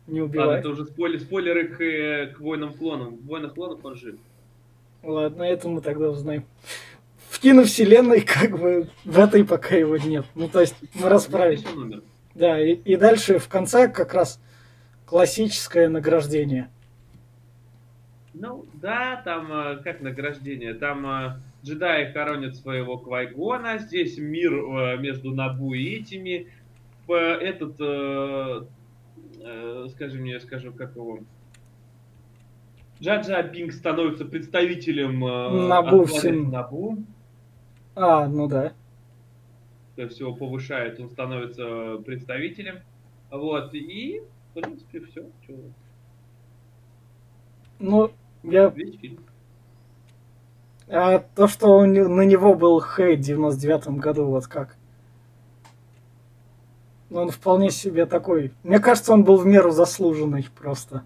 не 0.06 0.22
Ладно, 0.22 0.26
убивает. 0.42 0.60
это 0.60 0.70
уже 0.70 0.86
спойлер, 0.86 1.20
спойлеры 1.20 1.68
к, 1.70 1.82
э, 1.82 2.28
к 2.28 2.40
войнам 2.40 2.74
клонам. 2.74 3.16
В 3.18 3.26
войнах 3.26 3.54
клонов 3.56 3.84
он 3.84 3.96
жив. 3.96 4.16
Ладно, 5.04 5.44
это 5.44 5.68
мы 5.70 5.82
тогда 5.82 6.10
узнаем. 6.10 6.46
В 7.30 7.40
киновселенной 7.40 8.22
как 8.22 8.60
бы 8.60 8.90
в 9.06 9.18
этой 9.20 9.44
пока 9.46 9.76
его 9.76 9.98
нет. 9.98 10.26
Ну, 10.36 10.50
то 10.50 10.62
есть 10.62 10.76
мы 10.94 11.10
расправили. 11.10 11.58
Здесь 11.58 11.72
он 11.74 11.84
умер. 11.84 12.04
Да, 12.36 12.60
и, 12.62 12.74
и 12.74 12.96
дальше 12.96 13.40
в 13.40 13.48
конце 13.48 13.88
как 13.88 14.14
раз 14.14 14.40
классическое 15.06 15.90
награждение. 15.90 16.70
Ну, 18.34 18.66
да, 18.76 19.22
там 19.24 19.52
э, 19.52 19.78
как 19.84 20.02
награждение. 20.02 20.74
Там 20.74 21.06
э, 21.06 21.40
джедаи 21.64 22.12
хоронят 22.12 22.56
своего 22.56 22.98
Квайгона. 22.98 23.80
Здесь 23.80 24.18
мир 24.18 24.54
э, 24.54 24.98
между 24.98 25.32
Набу 25.32 25.74
и 25.74 25.96
этими. 25.96 26.48
Этот, 27.08 27.74
скажи 29.92 30.20
мне, 30.20 30.40
скажу, 30.40 30.72
как 30.72 30.96
его... 30.96 31.22
Джаджа 33.02 33.42
Бинг 33.42 33.74
становится 33.74 34.26
представителем 34.26 35.22
Набу 35.68 36.06
всем. 36.06 36.52
Набу. 36.52 37.00
А, 37.96 38.28
ну 38.28 38.48
да. 38.48 38.74
То 39.96 40.04
есть 40.04 40.20
его 40.20 40.36
повышает, 40.36 41.00
он 41.00 41.10
становится 41.10 41.98
представителем. 42.06 42.76
Вот, 43.32 43.74
и, 43.74 44.22
в 44.52 44.62
принципе, 44.62 45.02
все. 45.02 45.26
Ну, 47.80 48.12
я... 48.44 48.70
Весь 48.70 49.00
фильм. 49.00 49.20
А 50.88 51.20
то, 51.20 51.48
что 51.48 51.86
не- 51.86 52.08
на 52.08 52.22
него 52.22 52.56
был 52.56 52.82
хейт 52.82 53.20
в 53.20 53.24
99 53.24 54.00
году, 54.00 54.26
вот 54.26 54.48
как? 54.48 54.76
Он 57.12 57.30
вполне 57.30 57.70
себе 57.72 58.06
такой. 58.06 58.54
Мне 58.64 58.80
кажется, 58.80 59.14
он 59.14 59.24
был 59.24 59.38
в 59.38 59.46
меру 59.46 59.72
заслуженный 59.72 60.48
просто. 60.60 61.04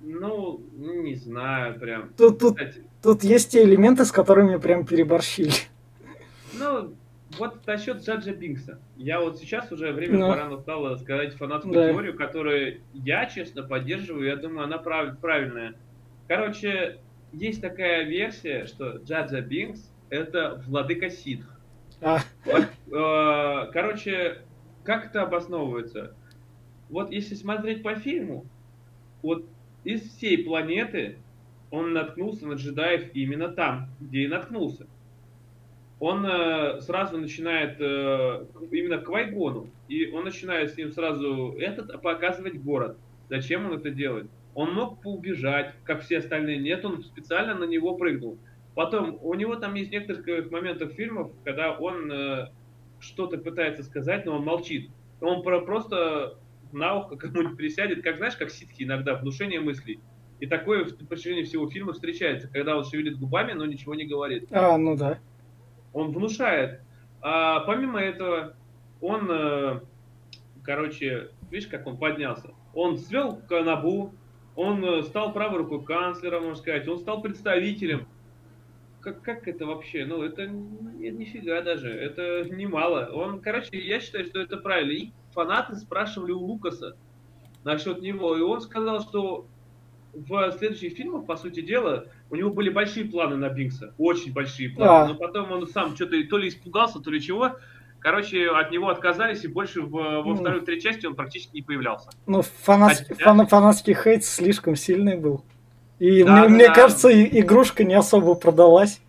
Ну, 0.00 0.60
не 0.76 1.14
знаю, 1.16 1.78
прям. 1.80 2.10
Тут, 2.16 2.38
тут, 2.38 2.56
Кстати, 2.58 2.82
тут 3.02 3.24
есть 3.24 3.50
те 3.50 3.64
элементы, 3.64 4.04
с 4.04 4.12
которыми 4.12 4.56
прям 4.56 4.84
переборщили. 4.86 5.50
Ну, 6.58 6.94
вот 7.38 7.66
насчет 7.66 7.98
Джаджа 8.02 8.32
Бинкса. 8.32 8.78
Я 8.96 9.20
вот 9.20 9.38
сейчас 9.38 9.70
уже 9.72 9.92
время 9.92 10.18
Ну. 10.18 10.28
пора 10.30 10.48
настало 10.48 10.96
сказать 10.96 11.34
фанатскую 11.34 11.74
Да. 11.74 11.92
теорию, 11.92 12.16
которую 12.16 12.80
я, 12.92 13.26
честно, 13.26 13.62
поддерживаю. 13.64 14.26
Я 14.26 14.36
думаю, 14.36 14.64
она 14.64 14.78
прав- 14.78 15.18
правильная. 15.18 15.74
Короче, 16.28 16.98
есть 17.32 17.60
такая 17.60 18.04
версия, 18.04 18.66
что 18.66 18.96
Джаджа 18.96 19.40
Бинкс 19.40 19.92
это 20.10 20.62
владыка 20.66 21.10
ситх. 21.10 21.46
А, 22.00 22.20
э, 22.46 23.70
короче, 23.72 24.38
как 24.84 25.06
это 25.06 25.22
обосновывается? 25.22 26.14
Вот 26.88 27.10
если 27.10 27.34
смотреть 27.34 27.82
по 27.82 27.94
фильму, 27.94 28.46
вот 29.22 29.46
из 29.84 30.02
всей 30.02 30.44
планеты 30.44 31.18
он 31.70 31.92
наткнулся 31.92 32.46
на 32.46 32.54
джедаев 32.54 33.14
именно 33.14 33.48
там, 33.48 33.88
где 34.00 34.20
и 34.20 34.28
наткнулся. 34.28 34.86
Он 35.98 36.24
э, 36.26 36.80
сразу 36.82 37.18
начинает 37.18 37.80
э, 37.80 38.46
именно 38.70 38.98
к 38.98 39.04
Квайгону, 39.06 39.70
и 39.88 40.08
он 40.10 40.24
начинает 40.24 40.72
с 40.72 40.76
ним 40.76 40.92
сразу 40.92 41.56
этот 41.58 42.00
показывать 42.02 42.60
город. 42.62 42.98
Зачем 43.30 43.66
он 43.66 43.78
это 43.78 43.90
делает? 43.90 44.30
Он 44.56 44.72
мог 44.72 45.02
поубежать, 45.02 45.74
как 45.84 46.00
все 46.00 46.16
остальные. 46.16 46.56
Нет, 46.58 46.82
он 46.82 47.02
специально 47.04 47.54
на 47.54 47.64
него 47.64 47.94
прыгнул. 47.94 48.38
Потом, 48.74 49.18
у 49.20 49.34
него 49.34 49.56
там 49.56 49.74
есть 49.74 49.90
несколько 49.92 50.48
моментов 50.50 50.92
фильмов, 50.92 51.30
когда 51.44 51.72
он 51.76 52.10
э, 52.10 52.48
что-то 52.98 53.36
пытается 53.36 53.82
сказать, 53.82 54.24
но 54.24 54.36
он 54.36 54.44
молчит. 54.44 54.90
Он 55.20 55.42
про- 55.42 55.60
просто 55.60 56.38
на 56.72 56.94
ухо 56.94 57.16
кому-нибудь 57.16 57.58
присядет, 57.58 58.02
как 58.02 58.16
знаешь, 58.16 58.34
как 58.36 58.48
ситки 58.48 58.82
иногда, 58.84 59.14
внушение 59.16 59.60
мыслей. 59.60 60.00
И 60.40 60.46
такое 60.46 60.84
в 60.86 61.06
протяжении 61.06 61.44
всего 61.44 61.68
фильма 61.68 61.92
встречается, 61.92 62.48
когда 62.48 62.78
он 62.78 62.84
шевелит 62.84 63.18
губами, 63.18 63.52
но 63.52 63.66
ничего 63.66 63.94
не 63.94 64.04
говорит. 64.06 64.48
а, 64.52 64.78
ну 64.78 64.96
да. 64.96 65.18
Он 65.92 66.12
внушает. 66.12 66.80
А 67.20 67.60
помимо 67.60 68.00
этого, 68.00 68.54
он, 69.02 69.28
э, 69.30 69.80
короче, 70.62 71.28
видишь, 71.50 71.68
как 71.68 71.86
он 71.86 71.98
поднялся? 71.98 72.50
Он 72.74 72.96
свел 72.98 73.36
Канабу, 73.48 74.14
он 74.56 74.84
э, 74.84 75.02
стал 75.02 75.32
правой 75.32 75.58
рукой 75.58 75.84
канцлера, 75.84 76.40
можно 76.40 76.56
сказать, 76.56 76.88
он 76.88 76.98
стал 76.98 77.20
представителем. 77.20 78.08
Как, 79.00 79.22
как 79.22 79.46
это 79.46 79.66
вообще? 79.66 80.04
Ну, 80.04 80.22
это 80.22 80.46
ни- 80.46 81.10
нифига 81.10 81.60
даже, 81.60 81.90
это 81.90 82.48
немало. 82.50 83.10
Он, 83.12 83.40
короче, 83.40 83.78
я 83.78 84.00
считаю, 84.00 84.24
что 84.24 84.40
это 84.40 84.56
правильно. 84.56 84.92
И 84.92 85.10
фанаты 85.32 85.76
спрашивали 85.76 86.32
у 86.32 86.40
Лукаса 86.40 86.96
насчет 87.62 88.00
него, 88.00 88.36
и 88.36 88.40
он 88.40 88.60
сказал, 88.60 89.02
что 89.02 89.46
в 90.12 90.52
следующих 90.52 90.94
фильмах, 90.94 91.26
по 91.26 91.36
сути 91.36 91.60
дела, 91.60 92.06
у 92.30 92.36
него 92.36 92.50
были 92.50 92.70
большие 92.70 93.04
планы 93.04 93.36
на 93.36 93.50
Бинкса, 93.50 93.94
очень 93.98 94.32
большие 94.32 94.70
планы. 94.70 95.04
А. 95.04 95.08
Но 95.08 95.14
потом 95.14 95.52
он 95.52 95.66
сам 95.66 95.94
что-то 95.94 96.16
то 96.28 96.38
ли 96.38 96.48
испугался, 96.48 97.00
то 97.00 97.10
ли 97.10 97.20
чего. 97.20 97.56
Короче, 98.10 98.48
от 98.50 98.70
него 98.70 98.88
отказались, 98.88 99.42
и 99.42 99.48
больше 99.48 99.82
в- 99.82 99.90
во 99.90 100.22
Ну. 100.22 100.36
второй, 100.36 100.60
третьей 100.60 100.92
части 100.92 101.06
он 101.06 101.16
практически 101.16 101.56
не 101.56 101.62
появлялся. 101.62 102.08
Ну, 102.28 102.42
фанатский, 102.62 103.06
Хотя- 103.16 103.24
фана- 103.24 103.46
фанатский 103.48 103.94
хейт 103.94 104.24
слишком 104.24 104.76
сильный 104.76 105.16
был. 105.16 105.42
И 105.98 106.22
Да, 106.22 106.30
мне, 106.34 106.42
да, 106.42 106.48
мне 106.48 106.66
да. 106.68 106.72
кажется, 106.74 107.08
игрушка 107.24 107.82
не 107.82 107.94
особо 107.94 108.36
продалась. 108.36 109.00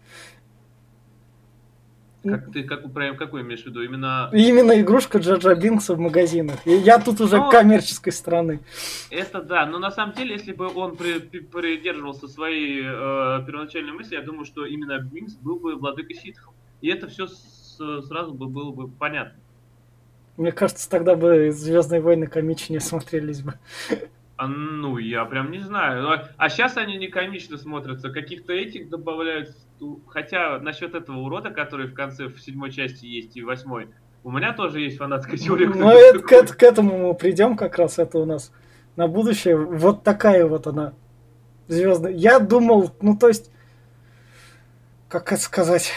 Как 2.23 2.51
ты 2.51 2.63
как, 2.63 2.91
прям 2.91 3.17
какой 3.17 3.43
имеешь 3.43 3.61
в 3.61 3.67
виду? 3.67 3.83
Именно 3.83 4.31
Именно 4.33 4.81
игрушка 4.81 5.19
Джаджа 5.19 5.53
Бинкса 5.53 5.93
в 5.93 5.99
магазинах. 5.99 6.55
И 6.65 6.71
я 6.71 6.97
тут 6.97 7.21
уже 7.21 7.37
Ну, 7.37 7.51
коммерческой 7.51 8.11
стороны. 8.13 8.61
это 9.11 9.43
да, 9.43 9.67
но 9.67 9.77
на 9.77 9.91
самом 9.91 10.15
деле, 10.15 10.33
если 10.33 10.53
бы 10.53 10.73
он 10.73 10.95
при- 10.97 11.19
при- 11.19 11.41
придерживался 11.41 12.27
своей 12.27 12.81
э, 12.81 13.45
первоначальной 13.45 13.91
мысли, 13.91 14.15
я 14.15 14.23
думаю, 14.23 14.45
что 14.45 14.65
именно 14.65 14.97
Бинкс 14.97 15.35
был 15.35 15.59
бы 15.59 15.75
владыкой 15.75 16.15
ситхов. 16.15 16.51
И 16.81 16.89
это 16.89 17.07
все 17.07 17.27
сразу 17.77 18.33
бы 18.33 18.47
было 18.47 18.71
бы 18.71 18.87
понятно. 18.87 19.39
Мне 20.37 20.51
кажется, 20.51 20.89
тогда 20.89 21.15
бы 21.15 21.51
Звездные 21.51 21.99
войны 21.99 22.27
комичнее 22.27 22.79
смотрелись 22.79 23.41
бы. 23.41 23.55
А, 24.37 24.47
ну, 24.47 24.99
я 24.99 25.25
прям 25.25 25.51
не 25.51 25.59
знаю. 25.59 26.07
А, 26.09 26.29
а 26.37 26.49
сейчас 26.49 26.77
они 26.77 26.97
не 26.97 27.07
комично 27.07 27.57
смотрятся. 27.57 28.11
Каких-то 28.11 28.53
этих 28.53 28.89
добавляют. 28.89 29.55
Хотя 30.07 30.59
насчет 30.59 30.93
этого 30.93 31.17
урода, 31.17 31.49
который 31.49 31.87
в 31.87 31.93
конце 31.95 32.27
в 32.27 32.39
седьмой 32.39 32.71
части 32.71 33.05
есть 33.05 33.35
и 33.35 33.41
в 33.41 33.45
восьмой, 33.47 33.87
у 34.23 34.31
меня 34.31 34.53
тоже 34.53 34.81
есть 34.81 34.97
фанатская 34.97 35.37
теория. 35.37 35.67
Ну, 35.67 35.89
это 35.89 36.19
к, 36.19 36.55
к 36.55 36.63
этому 36.63 37.07
мы 37.07 37.13
придем 37.15 37.57
как 37.57 37.77
раз. 37.79 37.97
Это 37.97 38.19
у 38.19 38.25
нас 38.25 38.51
на 38.95 39.07
будущее. 39.07 39.57
Вот 39.57 40.03
такая 40.03 40.45
вот 40.45 40.67
она. 40.67 40.93
Звездная. 41.67 42.13
Я 42.13 42.39
думал, 42.39 42.91
ну 43.01 43.17
то 43.17 43.27
есть, 43.27 43.51
как 45.09 45.31
это 45.31 45.41
сказать, 45.41 45.91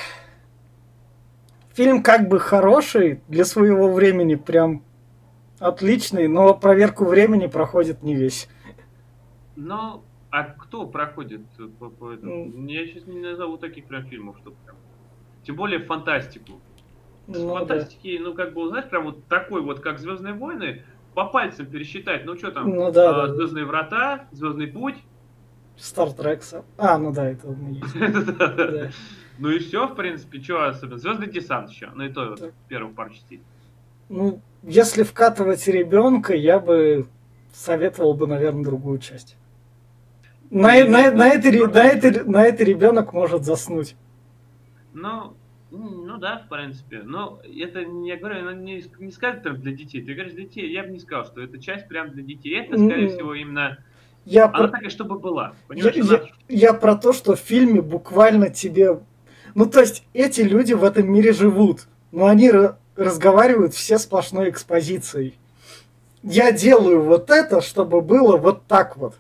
фильм 1.80 2.02
как 2.02 2.28
бы 2.28 2.38
хороший 2.38 3.22
для 3.28 3.46
своего 3.46 3.90
времени, 3.90 4.34
прям 4.34 4.82
отличный, 5.58 6.28
но 6.28 6.52
проверку 6.52 7.06
времени 7.06 7.46
проходит 7.46 8.02
не 8.02 8.14
весь. 8.14 8.50
Ну, 9.56 10.02
а 10.30 10.44
кто 10.44 10.86
проходит 10.86 11.40
по, 11.78 11.88
по 11.88 12.12
этому? 12.12 12.52
Ну. 12.54 12.68
Я 12.68 12.86
сейчас 12.86 13.06
не 13.06 13.18
назову 13.18 13.56
таких 13.56 13.86
прям 13.86 14.04
фильмов, 14.04 14.36
что 14.42 14.50
прям. 14.50 14.76
Тем 15.42 15.56
более 15.56 15.80
фантастику. 15.80 16.60
Ну, 17.26 17.48
да. 17.48 17.58
Фантастики, 17.60 18.18
ну 18.20 18.34
как 18.34 18.52
бы, 18.52 18.68
знаешь, 18.68 18.88
прям 18.90 19.04
вот 19.04 19.24
такой 19.24 19.62
вот, 19.62 19.80
как 19.80 20.00
Звездные 20.00 20.34
войны, 20.34 20.82
по 21.14 21.24
пальцам 21.24 21.64
пересчитать. 21.64 22.26
Ну 22.26 22.36
что 22.36 22.50
там? 22.50 22.68
Ну 22.68 22.92
да, 22.92 23.12
да, 23.12 23.26
да. 23.26 23.34
Звездные 23.34 23.64
врата, 23.64 24.26
Звездный 24.32 24.66
путь. 24.66 24.96
Стартрек. 25.78 26.42
А, 26.76 26.98
ну 26.98 27.10
да, 27.10 27.30
это 27.30 27.48
у 27.48 27.56
меня 27.56 27.80
есть. 27.80 28.94
Ну 29.38 29.50
и 29.50 29.58
все, 29.58 29.86
в 29.86 29.94
принципе, 29.94 30.40
что 30.42 30.68
особенно. 30.68 30.98
Звездный 30.98 31.28
десант 31.28 31.70
еще, 31.70 31.90
ну 31.94 32.04
и 32.04 32.08
то 32.10 32.30
вот, 32.30 32.52
первых 32.68 32.94
пару 32.94 33.10
частей. 33.10 33.40
Ну, 34.08 34.40
если 34.62 35.02
вкатывать 35.02 35.66
ребенка, 35.68 36.34
я 36.34 36.58
бы 36.58 37.06
советовал 37.52 38.14
бы, 38.14 38.26
наверное, 38.26 38.64
другую 38.64 38.98
часть. 38.98 39.36
На, 40.50 40.84
на, 40.84 41.12
на, 41.12 41.28
это, 41.28 41.50
на, 41.68 41.84
это, 41.84 42.28
на 42.28 42.44
это 42.44 42.64
ребенок 42.64 43.12
может 43.12 43.44
заснуть. 43.44 43.94
Ну, 44.92 45.36
ну 45.70 46.18
да, 46.18 46.44
в 46.44 46.48
принципе. 46.48 47.02
Но 47.04 47.40
это, 47.44 47.80
я 47.80 48.16
говорю, 48.16 48.40
она 48.40 48.54
не, 48.54 48.84
не 48.98 49.12
сказать 49.12 49.42
прям 49.42 49.60
для 49.60 49.72
детей. 49.72 50.02
Ты 50.02 50.14
говоришь 50.14 50.34
для 50.34 50.44
детей, 50.44 50.72
я 50.72 50.82
бы 50.82 50.90
не 50.90 50.98
сказал, 50.98 51.24
что 51.26 51.40
это 51.40 51.58
часть 51.60 51.86
прям 51.86 52.10
для 52.10 52.24
детей. 52.24 52.60
Это, 52.60 52.76
скорее 52.76 53.06
mm. 53.06 53.14
всего, 53.14 53.34
именно... 53.34 53.78
Я 54.24 54.46
она 54.46 54.58
про... 54.58 54.68
такая, 54.68 54.90
чтобы 54.90 55.18
была. 55.18 55.54
Я, 55.70 55.90
я, 55.90 56.22
я 56.48 56.74
про 56.74 56.96
то, 56.96 57.12
что 57.12 57.36
в 57.36 57.40
фильме 57.40 57.80
буквально 57.80 58.50
тебе... 58.50 59.00
Ну, 59.54 59.66
то 59.66 59.80
есть, 59.80 60.04
эти 60.12 60.40
люди 60.42 60.72
в 60.72 60.84
этом 60.84 61.10
мире 61.12 61.32
живут, 61.32 61.88
но 62.12 62.26
они 62.26 62.52
разговаривают 62.96 63.74
все 63.74 63.98
сплошной 63.98 64.50
экспозицией. 64.50 65.38
Я 66.22 66.52
делаю 66.52 67.02
вот 67.02 67.30
это, 67.30 67.60
чтобы 67.60 68.00
было 68.00 68.36
вот 68.36 68.66
так 68.66 68.96
вот. 68.96 69.14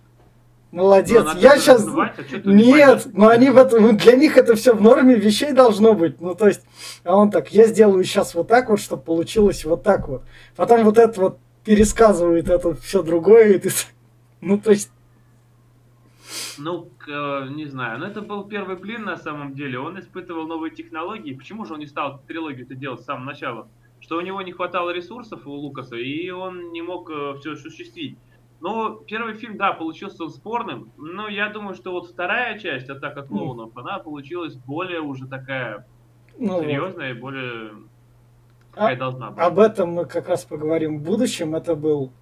Молодец. 0.70 1.24
Ну, 1.24 1.40
я 1.40 1.58
сейчас... 1.58 1.84
а 1.84 2.12
Нет, 2.44 3.06
но 3.12 3.28
они 3.28 3.50
в 3.50 3.56
этом... 3.56 3.82
Ну, 3.82 3.92
для 3.92 4.16
них 4.16 4.36
это 4.36 4.54
все 4.54 4.72
в 4.72 4.80
норме 4.80 5.16
вещей 5.16 5.52
должно 5.52 5.94
быть. 5.94 6.20
Ну, 6.20 6.34
то 6.34 6.46
есть, 6.46 6.60
а 7.02 7.16
он 7.16 7.30
так, 7.30 7.52
я 7.52 7.66
сделаю 7.66 8.04
сейчас 8.04 8.34
вот 8.34 8.48
так 8.48 8.68
вот, 8.68 8.80
чтобы 8.80 9.02
получилось 9.02 9.64
вот 9.64 9.82
так 9.82 10.08
вот. 10.08 10.22
Потом 10.54 10.84
вот 10.84 10.98
это 10.98 11.20
вот 11.20 11.38
пересказывает 11.64 12.48
это 12.48 12.74
все 12.74 13.02
другое, 13.02 13.54
и 13.54 13.58
ты... 13.58 13.70
Ну, 14.40 14.58
то 14.58 14.70
есть... 14.70 14.90
Ну, 16.58 16.90
э, 17.08 17.48
не 17.50 17.66
знаю. 17.66 17.98
Но 17.98 18.06
это 18.06 18.22
был 18.22 18.44
первый 18.44 18.76
блин 18.76 19.04
на 19.04 19.16
самом 19.16 19.54
деле. 19.54 19.78
Он 19.78 19.98
испытывал 19.98 20.46
новые 20.46 20.74
технологии. 20.74 21.34
Почему 21.34 21.64
же 21.64 21.74
он 21.74 21.80
не 21.80 21.86
стал 21.86 22.20
трилогию 22.26 22.64
это 22.64 22.74
делать 22.74 23.00
с 23.00 23.04
самого 23.04 23.24
начала? 23.24 23.68
Что 24.00 24.16
у 24.16 24.20
него 24.20 24.40
не 24.42 24.52
хватало 24.52 24.90
ресурсов 24.90 25.46
у 25.46 25.50
Лукаса, 25.50 25.96
и 25.96 26.30
он 26.30 26.72
не 26.72 26.82
мог 26.82 27.10
э, 27.10 27.34
все 27.38 27.52
осуществить. 27.52 28.18
Ну, 28.60 28.96
первый 29.06 29.34
фильм, 29.34 29.56
да, 29.56 29.72
получился 29.72 30.28
спорным, 30.28 30.92
но 30.98 31.28
я 31.28 31.48
думаю, 31.48 31.74
что 31.74 31.92
вот 31.92 32.10
вторая 32.10 32.58
часть 32.58 32.90
«Атака 32.90 33.22
клоунов», 33.22 33.70
mm. 33.70 33.80
она 33.80 33.98
получилась 33.98 34.54
более 34.54 35.00
уже 35.00 35.26
такая 35.26 35.86
ну, 36.38 36.60
серьезная 36.60 37.14
вот. 37.14 37.18
и 37.18 37.20
более... 37.20 37.70
Какая 38.72 38.94
а, 38.94 38.98
должна 38.98 39.30
быть. 39.30 39.38
Об 39.44 39.58
этом 39.58 39.92
мы 39.92 40.04
как 40.04 40.28
раз 40.28 40.44
поговорим 40.44 40.98
в 40.98 41.02
будущем. 41.02 41.54
Это 41.54 41.74
был 41.74 42.12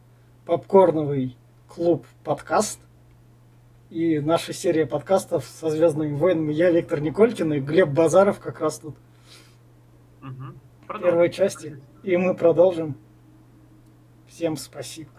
попкорновый 0.47 1.37
клуб 1.68 2.07
подкаст. 2.25 2.81
И 3.90 4.20
наша 4.20 4.53
серия 4.53 4.87
подкастов 4.87 5.44
со 5.44 5.70
Звездными 5.70 6.14
войнами. 6.14 6.53
Я 6.53 6.70
Виктор 6.70 7.01
Николькин 7.01 7.55
и 7.55 7.61
Глеб 7.61 7.88
Базаров 7.88 8.38
как 8.38 8.61
раз 8.61 8.81
тут. 8.81 8.96
Угу. 10.20 10.98
Первой 11.01 11.31
части. 11.31 11.81
И 12.03 12.16
мы 12.16 12.35
продолжим. 12.35 12.96
Всем 14.27 14.57
спасибо. 14.57 15.11